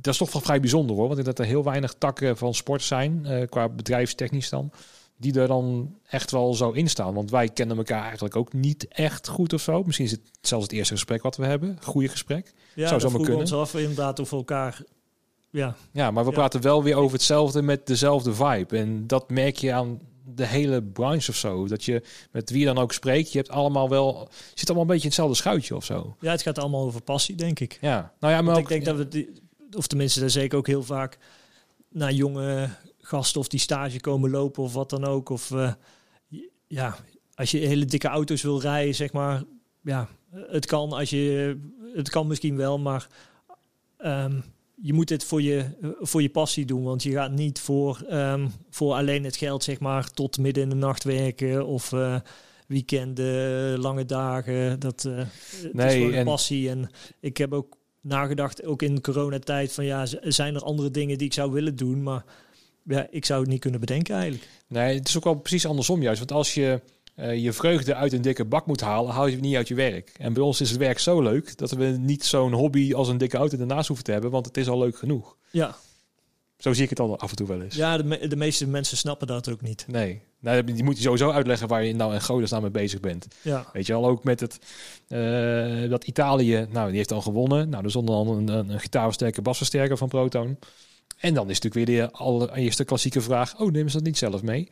[0.00, 1.08] dat is toch wel vrij bijzonder hoor.
[1.08, 4.70] Want dat er heel weinig takken van sport zijn, eh, qua bedrijfstechnisch dan.
[5.16, 7.14] Die er dan echt wel zo in staan.
[7.14, 9.82] Want wij kennen elkaar eigenlijk ook niet echt goed of zo.
[9.84, 11.78] Misschien is het zelfs het eerste gesprek wat we hebben.
[11.82, 12.52] Goede gesprek.
[12.74, 13.40] ja Zou zomaar kunnen.
[13.40, 14.82] ons af inderdaad of we elkaar...
[15.50, 16.36] Ja, Ja, maar we Ja.
[16.36, 18.76] praten wel weer over hetzelfde met dezelfde vibe.
[18.76, 20.00] En dat merk je aan
[20.34, 21.66] de hele branche of zo.
[21.68, 25.02] Dat je met wie dan ook spreekt, je hebt allemaal wel, zit allemaal een beetje
[25.02, 26.16] in hetzelfde schuitje of zo.
[26.20, 27.78] ja, het gaat allemaal over passie, denk ik.
[27.80, 29.28] Ja, nou ja, maar ook, ik denk dat we, die,
[29.76, 31.18] of tenminste, daar zeker ook heel vaak
[31.88, 32.68] naar jonge
[32.98, 35.28] gasten of die stage komen lopen of wat dan ook.
[35.28, 35.72] Of eh,
[36.66, 36.96] ja,
[37.34, 39.42] als je hele dikke auto's wil rijden, zeg maar,
[39.82, 41.56] ja, het kan als je,
[41.94, 43.06] het kan misschien wel, maar
[43.96, 44.40] ehm,
[44.82, 45.64] je moet het voor je,
[46.00, 49.80] voor je passie doen, want je gaat niet voor, ehm, voor alleen het geld, zeg
[49.80, 52.16] maar, tot midden in de nacht werken of eh,
[52.66, 54.80] weekenden, lange dagen.
[54.80, 56.70] Dat eh, het Nee, is een en- passie.
[56.70, 56.90] En
[57.20, 61.32] ik heb ook nagedacht, ook in coronatijd, van ja, zijn er andere dingen die ik
[61.32, 62.24] zou willen doen, maar
[62.84, 64.48] ja, ik zou het niet kunnen bedenken eigenlijk.
[64.66, 66.18] nee, het is ook wel precies andersom juist.
[66.18, 66.80] Want als je
[67.14, 69.74] eh, je vreugde uit een dikke bak moet halen, haal je het niet uit je
[69.74, 70.12] werk.
[70.18, 73.18] En bij ons is het werk zo leuk dat we niet zo'n hobby als een
[73.18, 75.36] dikke auto ernaast hoeven te hebben, want het is al leuk genoeg.
[75.50, 75.76] Ja,
[76.58, 77.74] Zo zie ik het al af en toe wel eens.
[77.74, 79.84] ja de, me- de meeste mensen snappen dat ook niet.
[79.88, 83.26] Nee, nee, die moet je sowieso uitleggen waar je nou in godesnaam mee bezig bent.
[83.42, 84.58] Ja, Weet je wel, ook met het,
[85.08, 87.68] eh, dat Italië, nou, die heeft dan gewonnen.
[87.68, 90.58] Nou, er stond dan een, een, een gitaarversterker, basversterker van Proton.
[91.18, 94.42] En dan is natuurlijk weer de allereerste klassieke vraag, oh, nemen ze dat niet zelf
[94.42, 94.68] mee?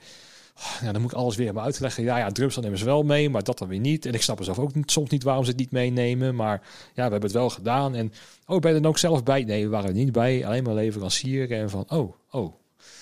[0.58, 2.04] Oh, Nou, dan moet ik alles weer maar uitleggen.
[2.04, 4.06] Ja, ja, drums dan nemen ze wel mee, maar dat dan weer niet.
[4.06, 6.34] En ik snap zelf ook niet- soms niet waarom ze het niet meenemen.
[6.34, 7.94] Maar ja, we hebben het wel gedaan.
[7.94, 8.12] En,
[8.46, 9.44] oh, ben je er dan ook zelf bij?
[9.44, 10.46] Nee, we waren er niet bij.
[10.46, 11.50] Alleen maar leverancier.
[11.52, 12.54] En van, oh, oh,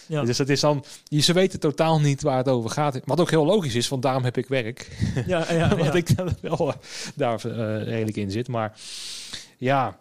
[0.07, 0.23] ja.
[0.25, 3.01] dus dat is dan, ze weten totaal niet waar het over gaat.
[3.05, 4.97] Wat ook heel logisch is, want daarom heb ik werk.
[5.27, 5.93] ja, ja, Wat ja.
[5.93, 6.75] ik dan wel eh,
[7.15, 8.49] daar eh, redelijk in zit.
[8.49, 8.79] Maar
[9.59, 9.99] ja,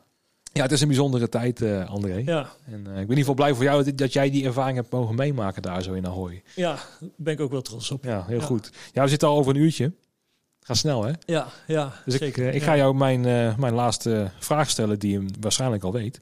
[0.53, 2.15] ja het is een bijzondere tijd, eh, André.
[2.25, 2.49] ja.
[2.65, 4.91] En ik ben in ieder geval blij voor jou dat, dat jij die ervaring hebt
[4.91, 6.43] mogen meemaken daar zo in Ahoy.
[6.55, 8.03] ja, daar ben ik ook wel trots op.
[8.03, 8.45] Ja, heel Ja.
[8.45, 8.69] goed.
[8.93, 9.91] Ja, we zitten al over een uurtje.
[10.59, 11.11] Ga snel, hè?
[11.25, 12.47] Ja, ja, Dus ik, zeker.
[12.53, 12.65] ik Ja.
[12.67, 13.21] ga jou mijn,
[13.59, 16.19] mijn laatste vraag stellen, die je waarschijnlijk al weet.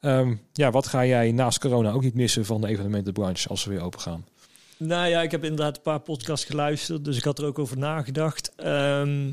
[0.00, 3.70] Ehm, ja, wat ga jij naast corona ook niet missen van de evenementenbranche als we
[3.70, 4.26] weer open gaan?
[4.76, 7.78] Nou ja, ik heb inderdaad een paar podcasts geluisterd, dus ik had er ook over
[7.78, 8.54] nagedacht.
[8.54, 9.30] Ehm,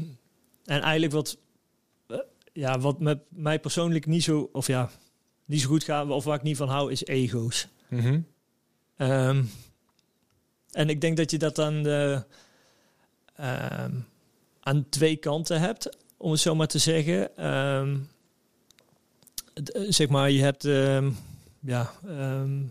[0.65, 1.37] en eigenlijk wat,
[2.07, 2.17] eh,
[2.53, 4.89] ja, wat met mij persoonlijk niet zo, of ja,
[5.45, 7.67] niet zo goed gaat, of waar ik niet van hou, is ego's.
[7.87, 8.19] Mhm.
[8.97, 9.43] Ehm,
[10.71, 12.23] en ik denk dat je dat aan, de,
[14.59, 17.37] aan twee kanten hebt, om het zo maar te zeggen.
[17.37, 17.87] Eh,
[19.89, 21.11] zeg maar, je hebt ehm,
[21.59, 22.63] ja, ehm,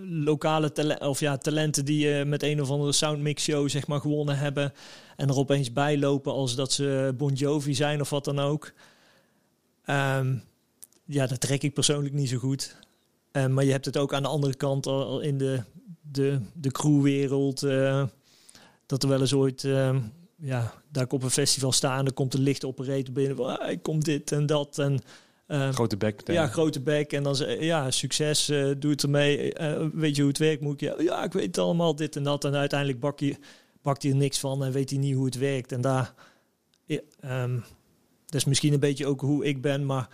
[0.00, 4.38] lokale of ja, talenten die eh, met een of andere soundmix show zeg maar, gewonnen
[4.38, 4.72] hebben.
[5.16, 8.72] En er opeens bij lopen als dat ze Bon Jovi zijn of wat dan ook.
[9.84, 10.34] Ehm,
[11.04, 12.76] ja, dat trek ik persoonlijk niet zo goed.
[13.30, 15.62] Eh, maar je hebt het ook aan de andere kant al, in de,
[16.02, 17.62] de, de crewwereld.
[17.62, 18.04] eh,
[18.86, 19.62] dat er wel eens ooit,
[20.36, 23.36] ja, ik op een festival sta en er komt een licht operator binnen.
[23.36, 24.78] Van, ah, ik kom dit en dat.
[24.78, 25.00] En,
[25.46, 26.34] ehm, Grote bek meteen.
[26.34, 27.12] ja, grote bek.
[27.12, 29.52] En dan ze ja, succes, eh, doe het ermee.
[29.52, 30.62] Eh, weet je hoe het werkt?
[30.62, 32.44] Moet ik, ja, ja, ik weet het allemaal, dit en dat.
[32.44, 33.36] En uiteindelijk bak je,
[33.82, 35.72] bakt hij er niks van en weet hij niet hoe het werkt.
[35.72, 36.14] En daar,
[36.84, 37.54] ja, ehm,
[38.26, 40.08] dat is misschien een beetje ook hoe ik ben, maar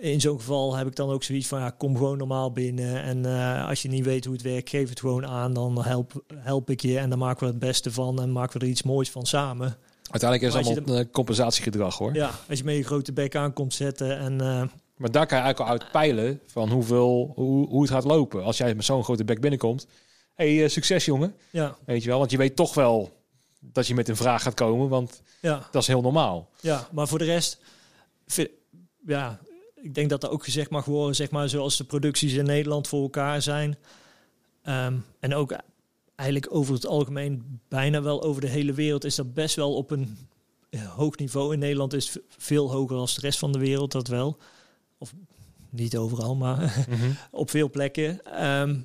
[0.00, 3.02] in zo'n geval heb ik dan ook zoiets van, ja, kom gewoon normaal binnen.
[3.02, 5.52] En eh, als je niet weet hoe het werkt, geef het gewoon aan.
[5.52, 8.64] Dan help, help ik je en dan maken we het beste van en maken we
[8.64, 9.76] er iets moois van samen.
[10.10, 12.14] Uiteindelijk is het allemaal eh, compensatiegedrag hoor.
[12.14, 14.40] Ja, als je met je grote bek aan komt zetten en...
[14.40, 14.62] eh,
[14.96, 18.44] Maar daar kan je eigenlijk al uit peilen van hoeveel, hoe, hoe het gaat lopen.
[18.44, 19.86] Als jij met zo'n grote bek binnenkomt
[20.34, 21.34] hey, eh, succes jongen.
[21.50, 23.18] Ja, Weet je wel, want je weet toch wel
[23.60, 26.48] dat je met een vraag gaat komen, want ja, dat is heel normaal.
[26.60, 26.88] ja.
[26.92, 27.58] Maar voor de rest,
[28.26, 28.50] vind-
[29.06, 29.38] ja,
[29.74, 32.88] ik denk dat er ook gezegd mag worden, zeg maar, zoals de producties in Nederland
[32.88, 33.78] voor elkaar zijn.
[34.62, 35.54] Ehm, en ook
[36.20, 39.90] eigenlijk over het algemeen, bijna wel over de hele wereld, is dat best wel op
[39.90, 40.16] een
[40.70, 41.52] eh, hoog niveau.
[41.52, 44.38] In Nederland is veel hoger dan de rest van de wereld, dat wel.
[44.98, 45.14] Of
[45.70, 46.86] niet overal, maar
[47.30, 48.24] op veel plekken.
[48.24, 48.76] Ehm,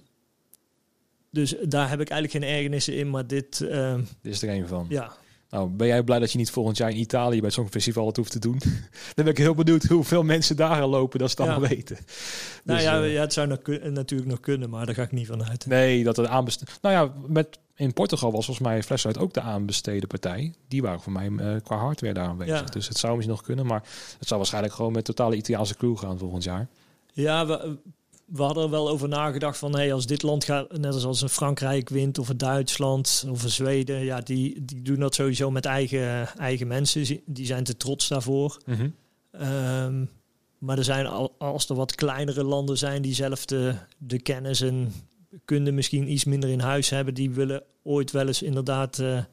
[1.29, 4.67] dus daar heb ik eigenlijk geen ergernissen in, maar dit, ehm, Dit is er een
[4.67, 4.85] van.
[4.89, 5.13] ja,
[5.55, 8.15] Nou, ben jij blij dat je niet volgend jaar in Italië bij het Songfestival het
[8.15, 8.57] hoeft te doen?
[9.15, 11.51] Dan ben ik heel benieuwd hoeveel mensen daar gaan lopen, dat ze het Ja.
[11.51, 11.97] allemaal weten.
[12.63, 13.59] Nou Dus, ja, eh, ja, het zou nog
[13.91, 15.65] natuurlijk nog kunnen, maar daar ga ik niet van uit.
[15.65, 16.73] Nee, dat het aanbesteden.
[16.81, 20.53] Nou ja, met, in Portugal was volgens mij Flashlight ook de aanbesteden partij.
[20.67, 22.59] Die waren voor mij eh, qua hardware daar aanwezig.
[22.59, 22.65] Ja.
[22.65, 23.83] Dus het zou misschien nog kunnen, maar
[24.19, 26.67] het zou waarschijnlijk gewoon met totale Italiaanse crew gaan volgend jaar.
[27.13, 27.77] Ja, we,
[28.25, 31.21] we hadden er wel over nagedacht van, hey, als dit land gaat, net als als
[31.21, 35.51] een Frankrijk wint of een Duitsland of een Zweden, ja, die, die doen dat sowieso
[35.51, 37.21] met eigen, eigen mensen.
[37.25, 38.61] Die zijn te trots daarvoor.
[39.31, 40.05] Ehm,
[40.57, 44.61] maar er zijn al, als er wat kleinere landen zijn die zelf de, de kennis
[44.61, 44.93] en
[45.45, 49.23] kunde misschien iets minder in huis hebben, die willen ooit wel eens inderdaad eh,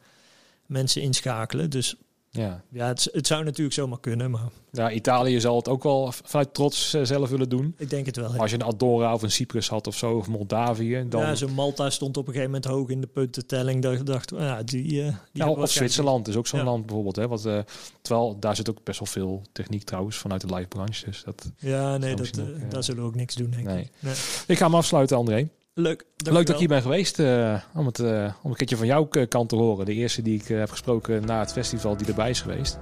[0.67, 1.71] mensen inschakelen.
[1.71, 1.97] Dus
[2.35, 2.63] Ja.
[2.71, 6.55] ja, het, het zou natuurlijk zomaar kunnen, maar ja, Italië zal het ook wel vanuit
[6.55, 7.75] trots eh, zelf willen doen.
[7.79, 8.37] ik denk het wel.
[8.37, 11.21] Als je een Andorra of een Cyprus had of zo, of Moldavië, dan...
[11.21, 13.85] Ja, zo'n Malta stond op een gegeven moment hoog in de puntentelling.
[13.85, 16.65] Ik dacht, ja, die, eh die Ja, of Zwitserland is ook zo'n Ja.
[16.65, 17.17] land bijvoorbeeld.
[17.17, 17.59] Hè, wat, eh,
[18.03, 21.05] terwijl daar zit ook best wel veel techniek trouwens vanuit de live branche.
[21.05, 23.81] Dus dat, Ja, nee, dat, ook, daar zullen we ook niks doen, denk Nee.
[23.83, 23.91] ik.
[23.99, 24.15] Nee.
[24.47, 25.49] Ik ga hem afsluiten, André.
[25.75, 26.05] Leuk.
[26.17, 29.05] Leuk dat ik hier ben geweest eh, om, het, eh, om een keertje van jouw
[29.05, 29.85] k- kant te horen.
[29.87, 32.79] De eerste die ik eh, heb gesproken na het festival die erbij is geweest.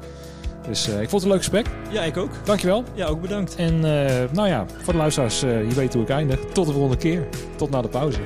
[0.68, 1.66] Dus eh, ik vond het een leuk gesprek.
[1.91, 2.30] Ja, ik ook.
[2.45, 2.84] Dankjewel.
[2.95, 3.57] Ja, ook bedankt.
[3.57, 6.38] En eh, nou ja, voor de luisteraars, eh, je weet hoe ik eindig.
[6.53, 7.28] Tot de volgende keer.
[7.57, 8.18] Tot na de pauze.